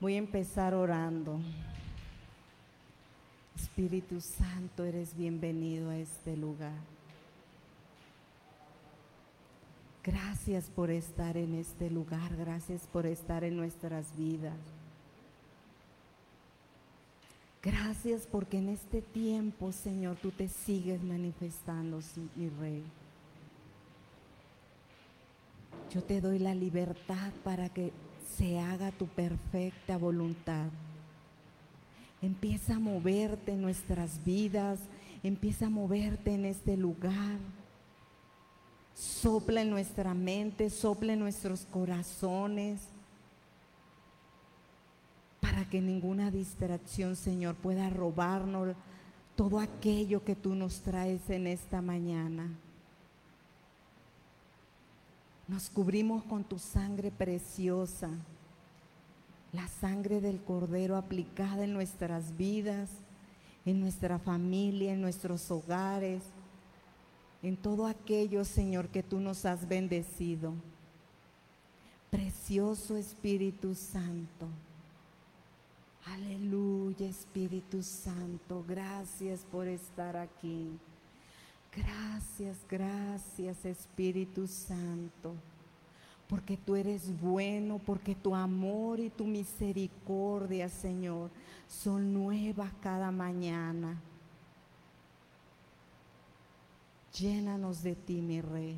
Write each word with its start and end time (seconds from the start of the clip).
Voy 0.00 0.14
a 0.14 0.18
empezar 0.18 0.72
orando. 0.72 1.38
Espíritu 3.54 4.18
Santo, 4.22 4.82
eres 4.82 5.14
bienvenido 5.14 5.90
a 5.90 5.98
este 5.98 6.38
lugar. 6.38 6.80
Gracias 10.02 10.70
por 10.70 10.90
estar 10.90 11.36
en 11.36 11.54
este 11.54 11.90
lugar, 11.90 12.34
gracias 12.34 12.86
por 12.90 13.04
estar 13.04 13.44
en 13.44 13.58
nuestras 13.58 14.16
vidas. 14.16 14.56
Gracias 17.62 18.26
porque 18.26 18.56
en 18.56 18.70
este 18.70 19.02
tiempo, 19.02 19.70
Señor, 19.70 20.16
tú 20.16 20.30
te 20.30 20.48
sigues 20.48 21.02
manifestando, 21.02 22.00
mi 22.36 22.48
Rey. 22.48 22.82
Yo 25.92 26.02
te 26.02 26.22
doy 26.22 26.38
la 26.38 26.54
libertad 26.54 27.32
para 27.44 27.68
que 27.68 27.92
se 28.36 28.58
haga 28.58 28.90
tu 28.92 29.06
perfecta 29.06 29.96
voluntad. 29.96 30.66
Empieza 32.22 32.76
a 32.76 32.78
moverte 32.78 33.52
en 33.52 33.62
nuestras 33.62 34.22
vidas, 34.24 34.80
empieza 35.22 35.66
a 35.66 35.70
moverte 35.70 36.34
en 36.34 36.44
este 36.44 36.76
lugar. 36.76 37.38
Sopla 38.94 39.62
en 39.62 39.70
nuestra 39.70 40.12
mente, 40.12 40.68
sopla 40.68 41.14
en 41.14 41.20
nuestros 41.20 41.66
corazones, 41.70 42.80
para 45.40 45.64
que 45.64 45.80
ninguna 45.80 46.30
distracción, 46.30 47.16
Señor, 47.16 47.54
pueda 47.54 47.88
robarnos 47.88 48.76
todo 49.36 49.58
aquello 49.58 50.22
que 50.22 50.36
tú 50.36 50.54
nos 50.54 50.80
traes 50.80 51.30
en 51.30 51.46
esta 51.46 51.80
mañana. 51.80 52.50
Nos 55.50 55.68
cubrimos 55.68 56.22
con 56.22 56.44
tu 56.44 56.60
sangre 56.60 57.10
preciosa, 57.10 58.08
la 59.52 59.66
sangre 59.66 60.20
del 60.20 60.40
Cordero 60.40 60.96
aplicada 60.96 61.64
en 61.64 61.72
nuestras 61.72 62.36
vidas, 62.36 62.88
en 63.66 63.80
nuestra 63.80 64.20
familia, 64.20 64.92
en 64.92 65.00
nuestros 65.00 65.50
hogares, 65.50 66.22
en 67.42 67.56
todo 67.56 67.88
aquello, 67.88 68.44
Señor, 68.44 68.90
que 68.90 69.02
tú 69.02 69.18
nos 69.18 69.44
has 69.44 69.66
bendecido. 69.66 70.52
Precioso 72.10 72.96
Espíritu 72.96 73.74
Santo. 73.74 74.46
Aleluya, 76.04 77.08
Espíritu 77.08 77.82
Santo. 77.82 78.64
Gracias 78.68 79.40
por 79.50 79.66
estar 79.66 80.16
aquí. 80.16 80.78
Gracias, 81.72 82.58
gracias 82.68 83.64
Espíritu 83.64 84.48
Santo, 84.48 85.34
porque 86.28 86.56
tú 86.56 86.74
eres 86.74 87.20
bueno, 87.20 87.78
porque 87.78 88.14
tu 88.16 88.34
amor 88.34 88.98
y 88.98 89.08
tu 89.08 89.24
misericordia, 89.24 90.68
Señor, 90.68 91.30
son 91.68 92.12
nuevas 92.12 92.72
cada 92.82 93.12
mañana. 93.12 94.00
Llénanos 97.16 97.82
de 97.82 97.94
ti, 97.94 98.20
mi 98.20 98.40
Rey. 98.40 98.76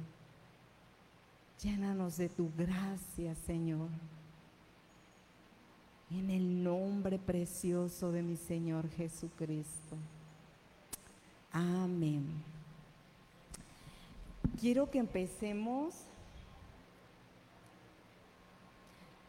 Llénanos 1.62 2.18
de 2.18 2.28
tu 2.28 2.50
gracia, 2.56 3.34
Señor. 3.46 3.88
En 6.10 6.28
el 6.28 6.62
nombre 6.62 7.18
precioso 7.18 8.12
de 8.12 8.22
mi 8.22 8.36
Señor 8.36 8.90
Jesucristo. 8.90 9.96
Amén 11.52 12.51
quiero 14.60 14.90
que 14.90 14.98
empecemos 14.98 15.94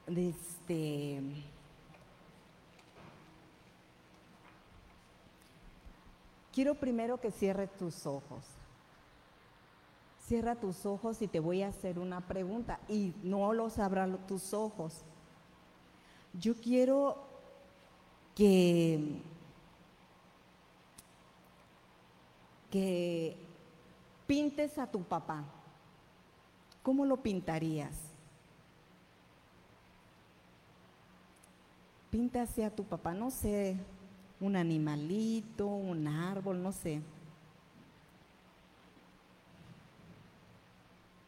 este 0.08 1.22
quiero 6.54 6.76
primero 6.76 7.20
que 7.20 7.32
cierres 7.32 7.72
tus 7.78 8.06
ojos. 8.06 8.44
Cierra 10.28 10.56
tus 10.56 10.86
ojos 10.86 11.22
y 11.22 11.28
te 11.28 11.40
voy 11.40 11.64
a 11.64 11.68
hacer 11.68 12.00
una 12.00 12.22
pregunta 12.22 12.80
y 12.88 13.14
no 13.24 13.54
los 13.54 13.80
abran 13.80 14.26
tus 14.28 14.54
ojos. 14.54 15.02
Yo 16.34 16.56
quiero 16.56 17.18
que 18.36 19.22
que 22.72 23.38
pintes 24.34 24.80
a 24.80 24.88
tu 24.88 25.04
papá, 25.04 25.44
¿cómo 26.82 27.06
lo 27.06 27.18
pintarías? 27.18 27.96
Píntase 32.10 32.66
a 32.66 32.72
tu 32.72 32.84
papá, 32.84 33.14
no 33.14 33.30
sé, 33.30 33.78
un 34.40 34.56
animalito, 34.56 35.68
un 35.68 36.08
árbol, 36.08 36.64
no 36.64 36.72
sé. 36.72 37.00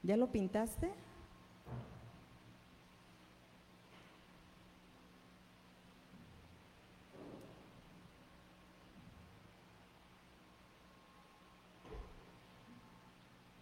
¿Ya 0.02 0.18
lo 0.18 0.26
pintaste? 0.26 0.92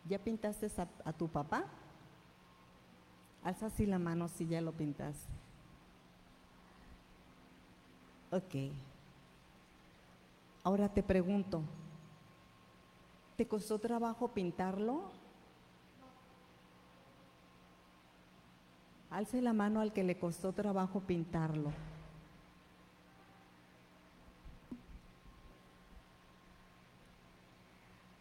¿Ya 0.08 0.20
pintaste 0.20 0.70
a, 1.06 1.14
tu 1.14 1.28
papá? 1.30 1.66
Alza 3.44 3.68
así 3.68 3.86
la 3.86 4.00
mano 4.00 4.28
si 4.28 4.46
ya 4.46 4.62
lo 4.62 4.72
pintaste. 4.72 5.32
Ok. 8.32 8.74
Ahora 10.64 10.90
te 10.90 11.04
pregunto, 11.04 11.62
¿te 13.36 13.48
costó 13.48 13.80
trabajo 13.80 14.30
pintarlo? 14.30 15.12
Alce 19.10 19.42
la 19.42 19.54
mano 19.54 19.82
al 19.82 19.94
que 19.94 20.04
le 20.04 20.18
costó 20.18 20.54
trabajo 20.54 21.02
pintarlo. 21.02 21.72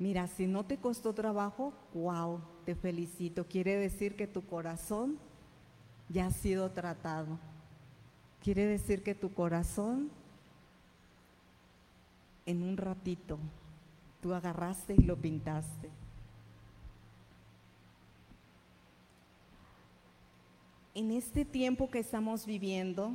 Mira, 0.03 0.27
si 0.27 0.49
no 0.49 0.65
te 0.65 0.79
costó 0.79 1.13
trabajo, 1.13 1.73
wow, 1.95 2.41
te 2.65 2.75
felicito. 2.75 3.47
Quiere 3.47 3.77
decir 3.77 4.17
que 4.17 4.27
tu 4.27 4.45
corazón 4.45 5.17
ya 6.09 6.27
ha 6.27 6.31
sido 6.33 6.73
tratado. 6.73 7.39
Quiere 8.43 8.67
decir 8.67 9.05
que 9.05 9.15
tu 9.15 9.33
corazón 9.33 10.11
en 12.47 12.65
un 12.65 12.77
ratito 12.77 13.39
tú 14.21 14.35
agarraste 14.35 14.97
y 14.99 15.05
lo 15.05 15.17
pintaste. 15.17 15.89
En 20.97 21.13
este 21.13 21.45
tiempo 21.45 21.89
que 21.93 22.01
estamos 22.01 22.45
viviendo, 22.45 23.13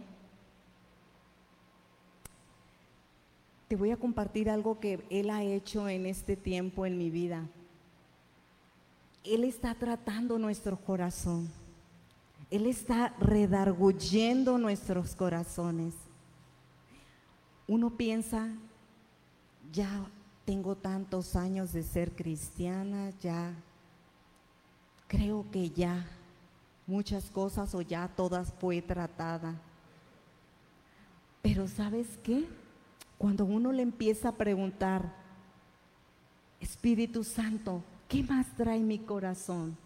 te 3.67 3.75
voy 3.75 3.91
a 3.91 3.97
compartir 3.97 4.49
algo 4.49 4.79
que 4.79 5.05
Él 5.09 5.29
ha 5.29 5.43
hecho 5.43 5.89
en 5.89 6.05
este 6.05 6.35
tiempo 6.35 6.85
en 6.85 6.97
mi 6.97 7.09
vida. 7.09 7.47
Él 9.23 9.43
está 9.43 9.75
tratando 9.75 10.39
nuestro 10.39 10.77
corazón. 10.77 11.51
Él 12.49 12.65
está 12.65 13.13
redarguyendo 13.19 14.57
nuestros 14.57 15.15
corazones. 15.15 15.93
Uno 17.67 17.97
piensa, 17.97 18.55
ya 19.73 20.09
tengo 20.45 20.77
tantos 20.77 21.35
años 21.35 21.73
de 21.73 21.83
ser 21.83 22.13
cristiana, 22.13 23.11
ya 23.21 23.53
creo 25.09 25.45
que 25.51 25.69
ya 25.71 26.05
muchas 26.85 27.29
cosas 27.29 27.75
o 27.75 27.81
ya 27.81 28.07
todas 28.07 28.53
fue 28.53 28.81
tratada. 28.81 29.55
Pero 31.41 31.67
¿sabes 31.67 32.07
qué? 32.23 32.47
Cuando 33.17 33.45
uno 33.45 33.71
le 33.71 33.81
empieza 33.81 34.29
a 34.29 34.35
preguntar, 34.35 35.13
Espíritu 36.59 37.23
Santo, 37.23 37.83
¿qué 38.07 38.23
más 38.23 38.47
trae 38.55 38.79
mi 38.79 38.99
corazón? 38.99 39.77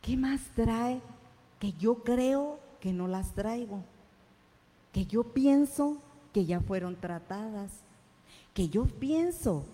¿Qué 0.00 0.16
más 0.16 0.40
trae 0.54 1.00
que 1.60 1.72
yo 1.74 2.02
creo 2.02 2.58
que 2.80 2.92
no 2.92 3.06
las 3.06 3.34
traigo? 3.34 3.84
Que 4.92 5.06
yo 5.06 5.24
pienso 5.24 5.98
que 6.32 6.44
ya 6.44 6.60
fueron 6.60 6.96
tratadas. 6.96 7.70
Que 8.54 8.68
yo 8.68 8.84
pienso 8.86 9.64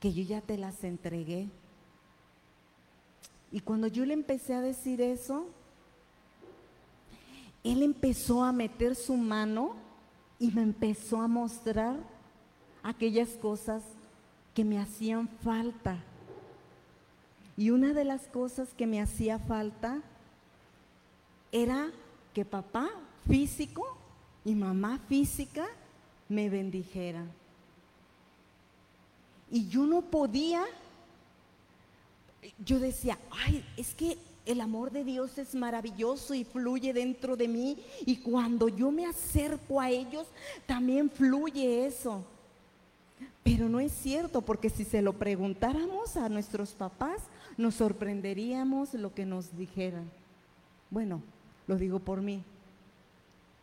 que 0.00 0.12
yo 0.12 0.22
ya 0.22 0.40
te 0.40 0.58
las 0.58 0.82
entregué. 0.84 1.48
Y 3.52 3.60
cuando 3.60 3.86
yo 3.86 4.04
le 4.04 4.14
empecé 4.14 4.54
a 4.54 4.60
decir 4.60 5.00
eso, 5.00 5.46
él 7.64 7.82
empezó 7.82 8.44
a 8.44 8.52
meter 8.52 8.94
su 8.94 9.16
mano 9.16 9.85
y 10.38 10.50
me 10.50 10.62
empezó 10.62 11.20
a 11.20 11.28
mostrar 11.28 11.96
aquellas 12.82 13.30
cosas 13.30 13.82
que 14.54 14.64
me 14.64 14.78
hacían 14.78 15.28
falta. 15.28 16.02
Y 17.56 17.70
una 17.70 17.92
de 17.92 18.04
las 18.04 18.22
cosas 18.28 18.74
que 18.74 18.86
me 18.86 19.00
hacía 19.00 19.38
falta 19.38 20.02
era 21.52 21.90
que 22.34 22.44
papá 22.44 22.90
físico 23.26 23.96
y 24.44 24.54
mamá 24.54 25.00
física 25.08 25.66
me 26.28 26.50
bendijeran. 26.50 27.30
Y 29.50 29.68
yo 29.68 29.86
no 29.86 30.02
podía, 30.02 30.64
yo 32.64 32.78
decía, 32.78 33.18
ay, 33.30 33.64
es 33.76 33.94
que 33.94 34.18
el 34.46 34.60
amor 34.60 34.92
de 34.92 35.04
Dios 35.04 35.36
es 35.38 35.54
maravilloso 35.54 36.32
y 36.32 36.44
fluye 36.44 36.92
dentro 36.92 37.36
de 37.36 37.48
mí. 37.48 37.78
Y 38.06 38.18
cuando 38.18 38.68
yo 38.68 38.90
me 38.90 39.04
acerco 39.04 39.80
a 39.80 39.90
ellos, 39.90 40.26
también 40.66 41.10
fluye 41.10 41.84
eso. 41.84 42.24
Pero 43.42 43.68
no 43.68 43.80
es 43.80 43.92
cierto, 43.92 44.40
porque 44.42 44.70
si 44.70 44.84
se 44.84 45.02
lo 45.02 45.12
preguntáramos 45.12 46.16
a 46.16 46.28
nuestros 46.28 46.72
papás, 46.72 47.22
nos 47.56 47.74
sorprenderíamos 47.74 48.94
lo 48.94 49.12
que 49.12 49.26
nos 49.26 49.56
dijeran. 49.56 50.10
Bueno, 50.90 51.22
lo 51.66 51.76
digo 51.76 51.98
por 51.98 52.22
mí. 52.22 52.42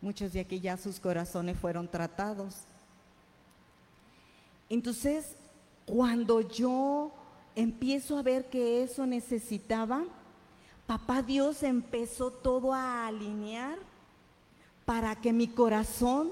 Muchos 0.00 0.34
de 0.34 0.40
aquí 0.40 0.60
ya 0.60 0.76
sus 0.76 1.00
corazones 1.00 1.58
fueron 1.58 1.88
tratados. 1.88 2.56
Entonces, 4.68 5.36
cuando 5.86 6.42
yo 6.42 7.10
empiezo 7.54 8.18
a 8.18 8.22
ver 8.22 8.50
que 8.50 8.82
eso 8.82 9.06
necesitaba, 9.06 10.04
papá 10.86 11.22
Dios 11.22 11.62
empezó 11.62 12.30
todo 12.30 12.72
a 12.72 13.06
alinear 13.06 13.78
para 14.84 15.16
que 15.16 15.32
mi 15.32 15.48
corazón 15.48 16.30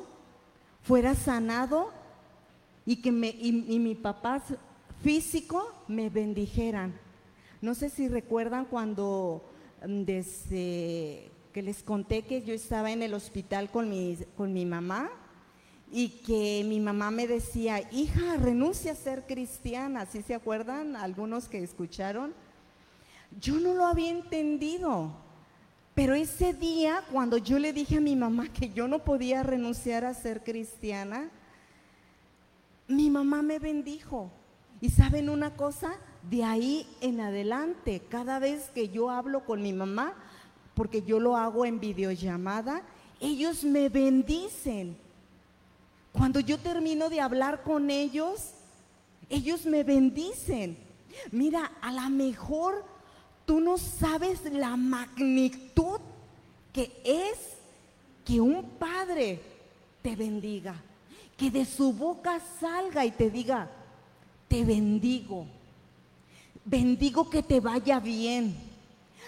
fuera 0.82 1.14
sanado 1.14 1.90
y 2.84 2.96
que 2.96 3.12
me, 3.12 3.28
y, 3.28 3.52
mi 3.52 3.94
papá 3.94 4.42
físico 5.02 5.72
me 5.88 6.10
bendijeran. 6.10 6.92
No 7.60 7.74
sé 7.74 7.88
si 7.88 8.08
recuerdan 8.08 8.64
cuando 8.66 9.42
mm, 9.86 10.02
que 10.04 11.62
les 11.62 11.82
conté 11.82 12.22
que 12.22 12.42
yo 12.42 12.54
estaba 12.54 12.90
en 12.90 13.02
el 13.02 13.14
hospital 13.14 13.70
con 13.70 13.88
mi, 13.88 14.18
con 14.36 14.52
mi 14.52 14.66
mamá 14.66 15.10
y 15.90 16.08
que 16.08 16.64
mi 16.66 16.80
mamá 16.80 17.10
me 17.10 17.26
decía, 17.26 17.88
hija, 17.92 18.36
renuncia 18.38 18.92
a 18.92 18.96
ser 18.96 19.26
cristiana, 19.26 20.06
¿sí 20.06 20.22
se 20.22 20.34
acuerdan 20.34 20.96
algunos 20.96 21.48
que 21.48 21.62
escucharon? 21.62 22.34
Yo 23.40 23.54
no 23.54 23.74
lo 23.74 23.86
había 23.86 24.10
entendido, 24.10 25.12
pero 25.94 26.14
ese 26.14 26.52
día 26.52 27.02
cuando 27.10 27.36
yo 27.36 27.58
le 27.58 27.72
dije 27.72 27.96
a 27.98 28.00
mi 28.00 28.16
mamá 28.16 28.52
que 28.52 28.70
yo 28.70 28.88
no 28.88 29.00
podía 29.00 29.42
renunciar 29.42 30.04
a 30.04 30.14
ser 30.14 30.42
cristiana, 30.42 31.30
mi 32.88 33.10
mamá 33.10 33.42
me 33.42 33.58
bendijo. 33.58 34.30
Y 34.80 34.90
saben 34.90 35.28
una 35.28 35.54
cosa, 35.56 35.94
de 36.28 36.44
ahí 36.44 36.86
en 37.00 37.20
adelante, 37.20 38.02
cada 38.08 38.38
vez 38.38 38.70
que 38.70 38.88
yo 38.88 39.10
hablo 39.10 39.44
con 39.44 39.62
mi 39.62 39.72
mamá, 39.72 40.14
porque 40.74 41.02
yo 41.02 41.20
lo 41.20 41.36
hago 41.36 41.64
en 41.64 41.80
videollamada, 41.80 42.82
ellos 43.20 43.64
me 43.64 43.88
bendicen. 43.88 44.96
Cuando 46.12 46.40
yo 46.40 46.58
termino 46.58 47.08
de 47.08 47.20
hablar 47.20 47.62
con 47.62 47.90
ellos, 47.90 48.52
ellos 49.28 49.64
me 49.66 49.84
bendicen. 49.84 50.76
Mira, 51.30 51.72
a 51.80 51.92
lo 51.92 52.10
mejor 52.10 52.84
tú 53.52 53.60
no 53.60 53.76
sabes 53.76 54.50
la 54.50 54.78
magnitud 54.78 56.00
que 56.72 56.90
es 57.04 57.36
que 58.24 58.40
un 58.40 58.64
padre 58.64 59.42
te 60.00 60.16
bendiga, 60.16 60.74
que 61.36 61.50
de 61.50 61.66
su 61.66 61.92
boca 61.92 62.40
salga 62.58 63.04
y 63.04 63.10
te 63.10 63.28
diga, 63.28 63.70
te 64.48 64.64
bendigo, 64.64 65.44
bendigo 66.64 67.28
que 67.28 67.42
te 67.42 67.60
vaya 67.60 68.00
bien, 68.00 68.56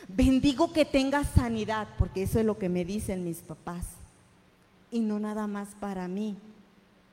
bendigo 0.09 0.73
que 0.73 0.87
tengas 0.87 1.29
sanidad, 1.35 1.87
porque 1.99 2.23
eso 2.23 2.41
es 2.41 2.47
lo 2.47 2.57
que 2.59 2.71
me 2.71 2.87
dicen 2.87 3.25
mis 3.25 3.43
papás, 3.43 3.85
y 4.91 5.01
no 5.01 5.21
nada 5.21 5.47
más 5.47 5.75
para 5.79 6.09
mí, 6.09 6.35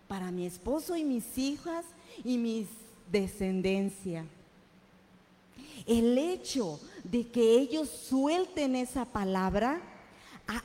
para 0.07 0.31
mi 0.31 0.45
esposo 0.45 0.95
y 0.95 1.03
mis 1.03 1.37
hijas 1.37 1.83
y 2.23 2.37
mis 2.37 2.67
descendencia. 3.11 4.23
El 5.85 6.17
hecho 6.17 6.79
de 7.03 7.27
que 7.27 7.59
ellos 7.59 7.89
suelten 7.89 8.75
esa 8.75 9.05
palabra 9.05 9.81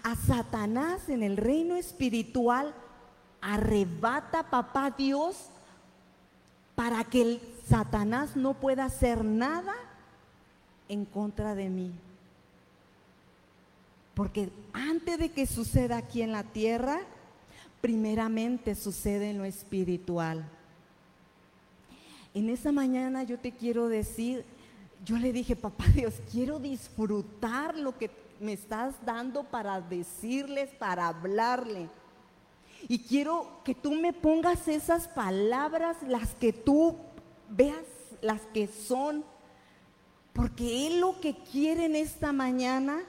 a, 0.03 0.17
Satanás 0.17 1.09
en 1.09 1.23
el 1.23 1.37
reino 1.37 1.77
espiritual 1.77 2.75
arrebata 3.41 4.51
papá 4.51 4.91
Dios 4.91 5.37
para 6.75 7.05
que 7.05 7.23
el 7.23 7.41
Satanás 7.69 8.37
no 8.37 8.55
pueda 8.55 8.85
hacer 8.85 9.25
nada 9.25 9.75
en 10.89 11.05
contra 11.05 11.55
de 11.55 11.69
mí. 11.69 11.93
Porque 14.15 14.51
antes 14.73 15.19
de 15.19 15.31
que 15.31 15.47
suceda 15.47 15.99
aquí 15.99 16.23
en 16.23 16.33
la 16.33 16.43
tierra, 16.43 17.01
primeramente 17.81 18.75
sucede 18.75 19.31
en 19.31 19.39
lo 19.39 19.45
espiritual. 19.45 20.45
En 22.35 22.51
esa 22.51 22.73
mañana 22.73 23.23
yo 23.23 23.39
te 23.39 23.53
quiero 23.53 23.89
decir, 23.89 24.45
yo 25.05 25.17
le 25.17 25.33
dije, 25.33 25.57
papá 25.57 25.85
Dios, 25.95 26.15
quiero 26.31 26.59
disfrutar 26.59 27.77
lo 27.77 27.97
que 27.97 28.11
me 28.41 28.53
estás 28.53 28.95
dando 29.05 29.45
para 29.45 29.81
decirles, 29.81 30.71
para 30.79 31.09
hablarle. 31.09 31.89
Y 32.89 33.01
quiero 33.01 33.63
que 33.65 33.75
tú 33.75 33.93
me 33.93 34.13
pongas 34.13 34.69
esas 34.69 35.09
palabras, 35.09 35.97
las 36.07 36.35
que 36.35 36.53
tú 36.53 36.97
veas, 37.49 37.85
las 38.21 38.43
que 38.53 38.67
son. 38.69 39.25
Porque 40.33 40.87
Él 40.87 41.01
lo 41.01 41.21
que 41.21 41.35
quiere 41.35 41.87
en 41.87 41.97
esta 41.97 42.33
mañana 42.33 43.03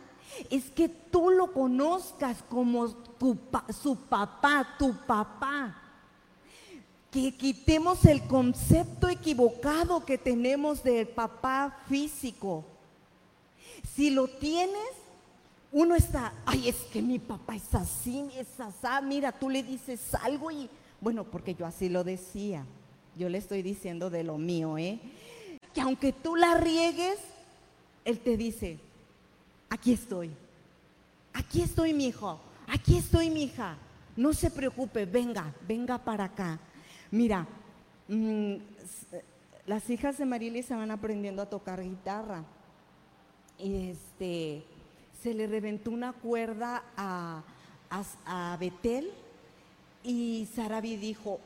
es 0.50 0.70
que 0.70 0.88
tú 0.90 1.30
lo 1.30 1.52
conozcas 1.52 2.44
como 2.50 2.88
su 2.88 3.96
papá, 4.10 4.76
tu 4.78 4.96
papá. 5.06 5.87
Que 7.18 7.32
quitemos 7.32 8.06
el 8.06 8.22
concepto 8.28 9.10
equivocado 9.10 10.06
que 10.06 10.20
tenemos 10.20 10.84
del 10.84 11.08
papá 11.08 11.80
físico. 11.90 12.64
Si 13.96 14.12
lo 14.12 14.28
tienes, 14.28 14.92
uno 15.72 15.96
está, 15.96 16.32
ay, 16.46 16.70
es 16.70 16.76
que 16.76 17.02
mi 17.02 17.18
papá 17.18 17.56
es 17.56 17.74
así, 17.74 18.30
es 18.38 18.60
así, 18.60 19.06
mira, 19.06 19.32
tú 19.32 19.50
le 19.50 19.64
dices 19.64 20.14
algo 20.14 20.52
y, 20.52 20.70
bueno, 21.02 21.24
porque 21.24 21.56
yo 21.56 21.66
así 21.66 21.90
lo 21.90 22.04
decía, 22.04 22.64
yo 23.18 23.30
le 23.30 23.40
estoy 23.40 23.64
diciendo 23.64 24.12
de 24.12 24.24
lo 24.24 24.38
mío, 24.38 24.78
¿eh? 24.78 25.00
Que 25.74 25.82
aunque 25.82 26.14
tú 26.14 26.36
la 26.36 26.54
riegues, 26.60 27.18
él 28.06 28.20
te 28.20 28.38
dice, 28.38 28.78
aquí 29.72 29.92
estoy, 29.92 30.30
aquí 31.34 31.64
estoy 31.64 31.94
mi 31.94 32.10
hijo, 32.10 32.40
aquí 32.68 32.96
estoy 32.96 33.32
mi 33.32 33.46
hija, 33.46 33.76
no 34.16 34.34
se 34.34 34.52
preocupe, 34.52 35.06
venga, 35.06 35.52
venga 35.68 35.98
para 35.98 36.26
acá. 36.26 36.60
Mira, 37.12 37.48
mm, 38.08 38.56
las 39.66 39.90
hijas 39.90 40.18
de 40.18 40.26
Marily 40.26 40.62
se 40.64 40.76
van 40.76 40.92
aprendiendo 40.92 41.42
a 41.42 41.50
tocar 41.50 41.82
guitarra 41.82 42.44
y 43.58 43.90
este 43.92 44.64
se 45.22 45.34
le 45.34 45.48
reventó 45.48 45.92
una 45.92 46.14
cuerda 46.14 46.84
a, 46.96 47.44
a, 48.26 48.58
Betel 48.60 49.10
y 50.04 50.48
Sarabi 50.54 50.98
dijo, 50.98 51.40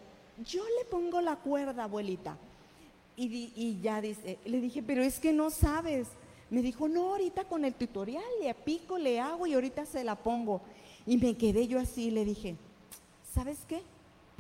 yo 0.45 0.63
le 0.79 0.85
pongo 0.89 1.21
la 1.21 1.37
cuerda, 1.37 1.85
abuelita. 1.85 2.37
Y, 3.15 3.53
y, 3.55 3.79
ya 3.81 4.01
dice, 4.01 4.39
le 4.45 4.59
dije, 4.59 4.83
pero 4.83 5.03
es 5.03 5.19
que 5.19 5.31
no 5.31 5.49
sabes. 5.49 6.07
Me 6.49 6.61
dijo, 6.61 6.87
no, 6.87 7.11
ahorita 7.11 7.45
con 7.45 7.65
el 7.65 7.75
tutorial 7.75 8.23
le 8.41 8.53
pico, 8.53 8.97
le 8.97 9.19
hago 9.19 9.47
y 9.47 9.53
ahorita 9.53 9.85
se 9.85 10.03
la 10.03 10.15
pongo. 10.15 10.61
Y 11.05 11.17
me 11.17 11.37
quedé 11.37 11.67
yo 11.67 11.79
así 11.79 12.11
le 12.11 12.25
dije, 12.25 12.55
¿sabes 13.33 13.59
qué? 13.67 13.81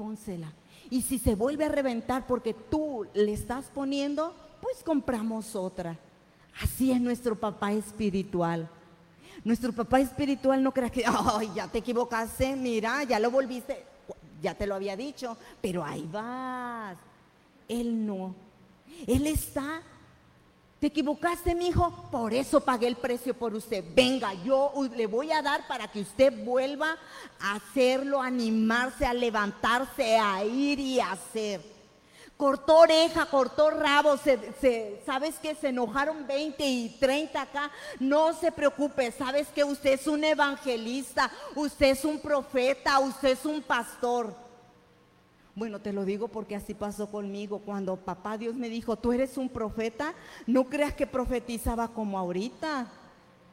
Pónsela. 0.01 0.51
Y 0.89 1.03
si 1.03 1.19
se 1.19 1.35
vuelve 1.35 1.65
a 1.65 1.69
reventar 1.69 2.25
porque 2.25 2.55
tú 2.55 3.05
le 3.13 3.33
estás 3.33 3.65
poniendo, 3.65 4.33
pues 4.59 4.83
compramos 4.83 5.55
otra. 5.55 5.95
Así 6.59 6.91
es 6.91 6.99
nuestro 6.99 7.39
papá 7.39 7.71
espiritual. 7.71 8.67
Nuestro 9.43 9.71
papá 9.71 9.99
espiritual 9.99 10.63
no 10.63 10.73
crea 10.73 10.89
que, 10.89 11.03
ay, 11.05 11.51
ya 11.53 11.67
te 11.67 11.77
equivocaste, 11.77 12.55
mira, 12.55 13.03
ya 13.03 13.19
lo 13.19 13.29
volviste, 13.29 13.85
ya 14.41 14.55
te 14.55 14.65
lo 14.65 14.73
había 14.73 14.97
dicho, 14.97 15.37
pero 15.61 15.83
ahí 15.83 16.09
vas. 16.11 16.97
Él 17.67 18.03
no. 18.03 18.33
Él 19.05 19.27
está. 19.27 19.83
Te 20.81 20.87
equivocaste, 20.87 21.53
mi 21.53 21.67
hijo, 21.67 21.91
por 22.09 22.33
eso 22.33 22.59
pagué 22.59 22.87
el 22.87 22.95
precio 22.95 23.35
por 23.35 23.53
usted. 23.53 23.83
Venga, 23.93 24.33
yo 24.43 24.73
le 24.95 25.05
voy 25.05 25.31
a 25.31 25.43
dar 25.43 25.67
para 25.67 25.87
que 25.91 26.01
usted 26.01 26.43
vuelva 26.43 26.97
a 27.39 27.53
hacerlo, 27.53 28.19
a 28.19 28.25
animarse, 28.25 29.05
a 29.05 29.13
levantarse, 29.13 30.17
a 30.17 30.43
ir 30.43 30.79
y 30.79 30.99
a 30.99 31.11
hacer 31.11 31.61
cortó 32.35 32.79
oreja, 32.79 33.27
cortó 33.27 33.69
rabo, 33.69 34.15
sabes 35.05 35.35
que 35.35 35.53
se 35.53 35.67
enojaron 35.67 36.25
20 36.25 36.65
y 36.65 36.89
30 36.99 37.39
acá, 37.39 37.69
no 37.99 38.33
se 38.33 38.51
preocupe, 38.51 39.11
sabes 39.11 39.47
que 39.49 39.63
usted 39.63 39.91
es 39.91 40.07
un 40.07 40.23
evangelista, 40.23 41.31
usted 41.53 41.91
es 41.91 42.03
un 42.03 42.19
profeta, 42.19 42.97
usted 42.97 43.29
es 43.29 43.45
un 43.45 43.61
pastor. 43.61 44.33
Bueno, 45.53 45.79
te 45.79 45.91
lo 45.91 46.05
digo 46.05 46.27
porque 46.29 46.55
así 46.55 46.73
pasó 46.73 47.11
conmigo. 47.11 47.59
Cuando 47.59 47.97
papá 47.97 48.37
Dios 48.37 48.55
me 48.55 48.69
dijo, 48.69 48.95
tú 48.95 49.11
eres 49.11 49.37
un 49.37 49.49
profeta, 49.49 50.13
no 50.47 50.65
creas 50.65 50.93
que 50.93 51.05
profetizaba 51.05 51.89
como 51.89 52.17
ahorita. 52.17 52.87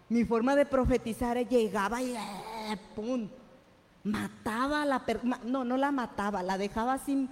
Mi 0.09 0.25
forma 0.25 0.57
de 0.57 0.64
profetizar 0.64 1.37
llegaba 1.49 2.02
y 2.02 2.14
eh, 2.14 2.78
¡pum! 2.95 3.28
mataba 4.05 4.83
a 4.83 4.87
la 4.87 5.05
persona, 5.05 5.40
no, 5.45 5.64
no 5.64 5.76
la 5.76 5.90
mataba, 5.90 6.43
la 6.43 6.57
dejaba 6.57 6.95
así 6.95 7.28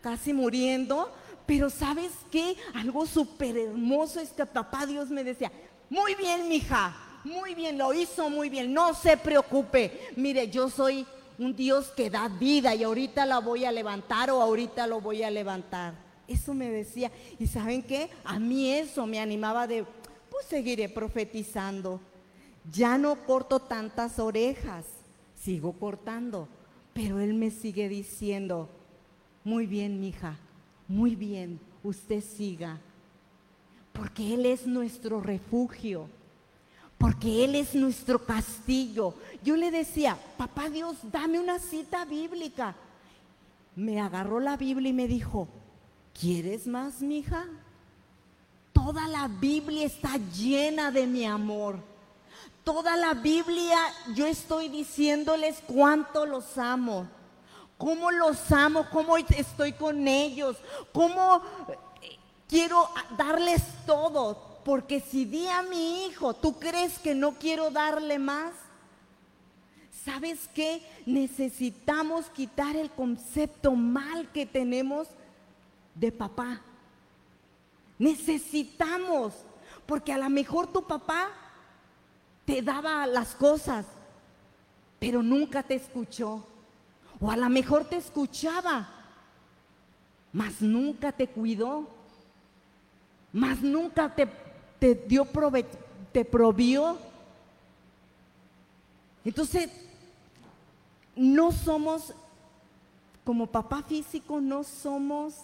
casi 0.00 0.32
muriendo, 0.32 1.10
pero 1.46 1.70
¿sabes 1.70 2.12
qué? 2.30 2.56
Algo 2.74 3.06
súper 3.06 3.56
hermoso 3.56 4.20
es 4.20 4.30
que 4.30 4.44
papá 4.44 4.84
Dios 4.84 5.10
me 5.10 5.24
decía, 5.24 5.50
muy 5.88 6.14
bien, 6.14 6.48
mija, 6.48 6.94
muy 7.24 7.54
bien, 7.54 7.78
lo 7.78 7.92
hizo 7.94 8.28
muy 8.28 8.48
bien, 8.48 8.72
no 8.72 8.94
se 8.94 9.16
preocupe. 9.16 10.10
Mire, 10.16 10.48
yo 10.48 10.68
soy 10.68 11.06
un 11.38 11.54
Dios 11.54 11.88
que 11.96 12.10
da 12.10 12.28
vida 12.28 12.74
y 12.74 12.82
ahorita 12.82 13.26
la 13.26 13.38
voy 13.40 13.64
a 13.64 13.72
levantar 13.72 14.30
o 14.30 14.40
ahorita 14.40 14.86
lo 14.86 15.00
voy 15.00 15.22
a 15.22 15.30
levantar. 15.30 15.94
Eso 16.28 16.54
me 16.54 16.70
decía. 16.70 17.10
¿Y 17.38 17.46
saben 17.46 17.82
qué? 17.82 18.10
A 18.24 18.38
mí 18.38 18.70
eso 18.70 19.06
me 19.06 19.20
animaba 19.20 19.66
de, 19.66 19.84
pues 20.30 20.46
seguiré 20.46 20.88
profetizando. 20.88 22.00
Ya 22.70 22.96
no 22.96 23.16
corto 23.26 23.58
tantas 23.60 24.18
orejas, 24.18 24.86
sigo 25.34 25.72
cortando, 25.72 26.48
pero 26.92 27.18
él 27.18 27.34
me 27.34 27.50
sigue 27.50 27.88
diciendo, 27.88 28.68
muy 29.44 29.66
bien, 29.66 30.00
mija, 30.00 30.38
muy 30.86 31.16
bien, 31.16 31.58
usted 31.82 32.22
siga, 32.22 32.78
porque 33.92 34.34
Él 34.34 34.46
es 34.46 34.66
nuestro 34.66 35.20
refugio, 35.20 36.08
porque 37.02 37.44
Él 37.44 37.56
es 37.56 37.74
nuestro 37.74 38.24
castillo. 38.24 39.14
Yo 39.42 39.56
le 39.56 39.72
decía, 39.72 40.16
papá 40.38 40.70
Dios, 40.70 40.96
dame 41.02 41.40
una 41.40 41.58
cita 41.58 42.04
bíblica. 42.04 42.76
Me 43.74 44.00
agarró 44.00 44.38
la 44.38 44.56
Biblia 44.56 44.90
y 44.90 44.92
me 44.92 45.08
dijo, 45.08 45.48
¿quieres 46.18 46.68
más, 46.68 47.02
mija? 47.02 47.46
Toda 48.72 49.08
la 49.08 49.26
Biblia 49.26 49.84
está 49.84 50.16
llena 50.16 50.92
de 50.92 51.08
mi 51.08 51.26
amor. 51.26 51.80
Toda 52.62 52.96
la 52.96 53.14
Biblia 53.14 53.78
yo 54.14 54.24
estoy 54.26 54.68
diciéndoles 54.68 55.60
cuánto 55.66 56.24
los 56.24 56.56
amo 56.56 57.08
cómo 57.82 58.12
los 58.12 58.52
amo, 58.52 58.86
cómo 58.92 59.16
estoy 59.16 59.72
con 59.72 60.06
ellos, 60.06 60.56
cómo 60.92 61.42
eh, 62.00 62.16
quiero 62.48 62.88
darles 63.18 63.60
todo. 63.84 64.51
Porque 64.64 65.00
si 65.00 65.24
di 65.24 65.48
a 65.48 65.62
mi 65.62 66.06
hijo, 66.06 66.34
¿tú 66.34 66.58
crees 66.58 66.98
que 66.98 67.14
no 67.14 67.32
quiero 67.32 67.70
darle 67.70 68.18
más? 68.18 68.52
¿Sabes 70.04 70.48
qué? 70.54 70.82
Necesitamos 71.06 72.26
quitar 72.26 72.76
el 72.76 72.90
concepto 72.90 73.72
mal 73.72 74.30
que 74.32 74.46
tenemos 74.46 75.08
de 75.94 76.10
papá. 76.10 76.60
Necesitamos, 77.98 79.32
porque 79.86 80.12
a 80.12 80.18
lo 80.18 80.28
mejor 80.28 80.66
tu 80.66 80.82
papá 80.82 81.28
te 82.44 82.62
daba 82.62 83.06
las 83.06 83.34
cosas, 83.34 83.86
pero 84.98 85.22
nunca 85.22 85.62
te 85.62 85.74
escuchó. 85.74 86.44
O 87.20 87.30
a 87.30 87.36
lo 87.36 87.48
mejor 87.48 87.84
te 87.84 87.96
escuchaba, 87.96 88.88
mas 90.32 90.60
nunca 90.60 91.12
te 91.12 91.28
cuidó, 91.28 91.88
mas 93.32 93.60
nunca 93.62 94.12
te, 94.12 94.28
te 94.82 94.96
dio 94.96 95.24
prove 95.24 95.64
te 96.10 96.24
provió. 96.24 96.98
Entonces, 99.24 99.70
no 101.14 101.52
somos, 101.52 102.12
como 103.22 103.46
papá 103.46 103.84
físico, 103.84 104.40
no 104.40 104.64
somos 104.64 105.36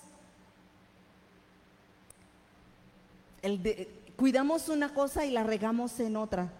el 3.40 3.88
cuidamos 4.16 4.68
una 4.68 4.92
cosa 4.92 5.24
y 5.24 5.30
la 5.30 5.44
regamos 5.44 6.00
en 6.00 6.16
otra. 6.16 6.50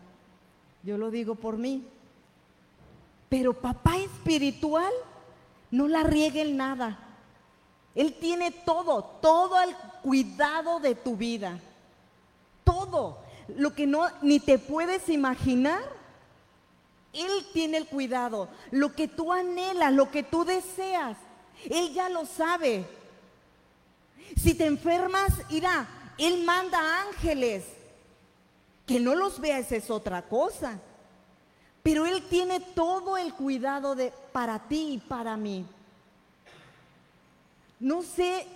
Yo 0.84 0.98
lo 0.98 1.10
digo 1.10 1.34
por 1.34 1.56
mí. 1.56 1.84
Pero 3.28 3.54
papá 3.54 3.96
espiritual 3.96 4.92
no 5.72 5.88
la 5.88 6.04
riegue 6.04 6.42
en 6.42 6.56
nada. 6.56 6.96
Él 7.96 8.14
tiene 8.20 8.52
todo, 8.52 9.02
todo 9.02 9.60
el 9.62 9.74
cuidado 10.00 10.78
de 10.78 10.94
tu 10.94 11.16
vida. 11.16 11.58
Todo. 12.68 13.18
Lo 13.56 13.74
que 13.74 13.86
no 13.86 14.06
ni 14.20 14.40
te 14.40 14.58
puedes 14.58 15.08
imaginar. 15.08 15.82
Él 17.12 17.46
tiene 17.52 17.78
el 17.78 17.86
cuidado. 17.86 18.48
Lo 18.70 18.94
que 18.94 19.08
tú 19.08 19.32
anhelas, 19.32 19.92
lo 19.92 20.10
que 20.10 20.22
tú 20.22 20.44
deseas. 20.44 21.16
Él 21.64 21.92
ya 21.94 22.08
lo 22.08 22.26
sabe. 22.26 22.84
Si 24.36 24.54
te 24.54 24.66
enfermas, 24.66 25.32
irá. 25.48 25.88
Él 26.18 26.44
manda 26.44 27.02
ángeles. 27.02 27.64
Que 28.86 29.00
no 29.00 29.14
los 29.14 29.40
veas 29.40 29.72
es 29.72 29.90
otra 29.90 30.22
cosa. 30.22 30.78
Pero 31.82 32.04
Él 32.04 32.22
tiene 32.28 32.60
todo 32.60 33.16
el 33.16 33.32
cuidado 33.32 33.94
de, 33.94 34.12
para 34.32 34.58
ti 34.68 34.92
y 34.92 34.98
para 34.98 35.36
mí. 35.36 35.64
No 37.80 38.02
sé 38.02 38.46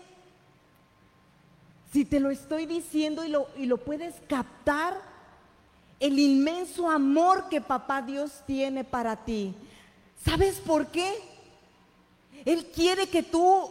si 1.93 2.05
te 2.05 2.21
lo 2.21 2.31
estoy 2.31 2.67
diciendo 2.67 3.25
y 3.25 3.29
lo, 3.29 3.49
y 3.57 3.67
lo 3.67 3.77
puedes 3.77 4.15
captar, 4.29 5.01
el 6.01 6.19
inmenso 6.19 6.91
amor 6.91 7.49
que 7.49 7.61
papá 7.61 8.03
Dios 8.03 8.43
tiene 8.47 8.83
para 8.83 9.25
ti. 9.25 9.55
¿Sabes 10.25 10.57
por 10.57 10.87
qué? 10.89 11.15
Él 12.45 12.67
quiere 12.75 13.07
que 13.09 13.23
tú 13.23 13.71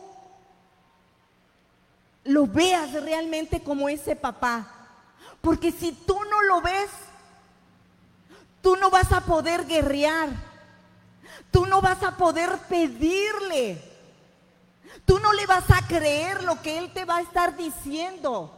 lo 2.23 2.47
veas 2.47 2.93
realmente 2.93 3.61
como 3.61 3.89
ese 3.89 4.15
papá. 4.15 4.71
Porque 5.41 5.71
si 5.71 5.91
tú 5.91 6.17
no 6.29 6.41
lo 6.43 6.61
ves, 6.61 6.89
Tú 8.61 8.75
no 8.75 8.89
vas 8.89 9.11
a 9.11 9.21
poder 9.21 9.65
guerrear. 9.65 10.29
Tú 11.49 11.65
no 11.65 11.81
vas 11.81 12.03
a 12.03 12.15
poder 12.15 12.57
pedirle. 12.69 13.90
Tú 15.05 15.19
no 15.19 15.33
le 15.33 15.45
vas 15.45 15.69
a 15.69 15.85
creer 15.87 16.43
lo 16.43 16.61
que 16.61 16.77
Él 16.77 16.91
te 16.93 17.05
va 17.05 17.17
a 17.17 17.21
estar 17.21 17.55
diciendo. 17.55 18.57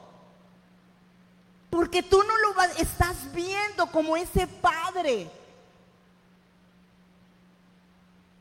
Porque 1.70 2.04
tú 2.04 2.22
no 2.22 2.38
lo 2.38 2.62
estás 2.78 3.34
viendo 3.34 3.88
como 3.88 4.16
ese 4.16 4.46
padre. 4.46 5.30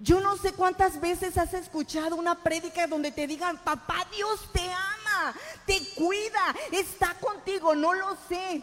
Yo 0.01 0.21
no 0.21 0.37
sé 0.37 0.53
cuántas 0.53 1.01
veces 1.01 1.39
has 1.39 1.55
escuchado 1.55 2.17
una 2.17 2.35
prédica 2.35 2.89
donde 2.89 3.13
te 3.13 3.27
digan, 3.27 3.57
papá 3.59 4.05
Dios 4.15 4.49
te 4.53 4.69
ama, 4.69 5.33
te 5.65 5.81
cuida, 5.95 6.55
está 6.73 7.15
contigo, 7.21 7.75
no 7.77 7.95
lo 7.95 8.17
sé. 8.29 8.63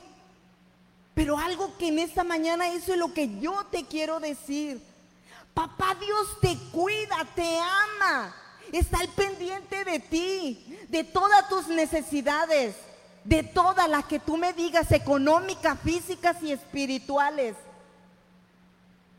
Pero 1.14 1.38
algo 1.38 1.78
que 1.78 1.88
en 1.88 2.00
esta 2.00 2.26
mañana 2.26 2.68
eso 2.74 2.92
es 2.92 3.00
lo 3.00 3.14
que 3.14 3.40
yo 3.40 3.66
te 3.72 3.86
quiero 3.86 4.20
decir. 4.20 4.82
Papá 5.54 5.96
Dios 5.96 6.40
te 6.42 6.58
cuida, 6.72 7.26
te 7.36 7.58
ama. 7.58 8.36
Está 8.72 9.00
al 9.00 9.10
pendiente 9.10 9.84
de 9.84 10.00
ti, 10.00 10.78
de 10.90 11.04
todas 11.04 11.50
tus 11.50 11.68
necesidades, 11.68 12.76
de 13.24 13.44
todas 13.44 13.90
las 13.90 14.06
que 14.06 14.20
tú 14.20 14.38
me 14.38 14.54
digas, 14.54 14.92
económicas, 14.92 15.80
físicas 15.80 16.42
y 16.44 16.52
espirituales. 16.52 17.56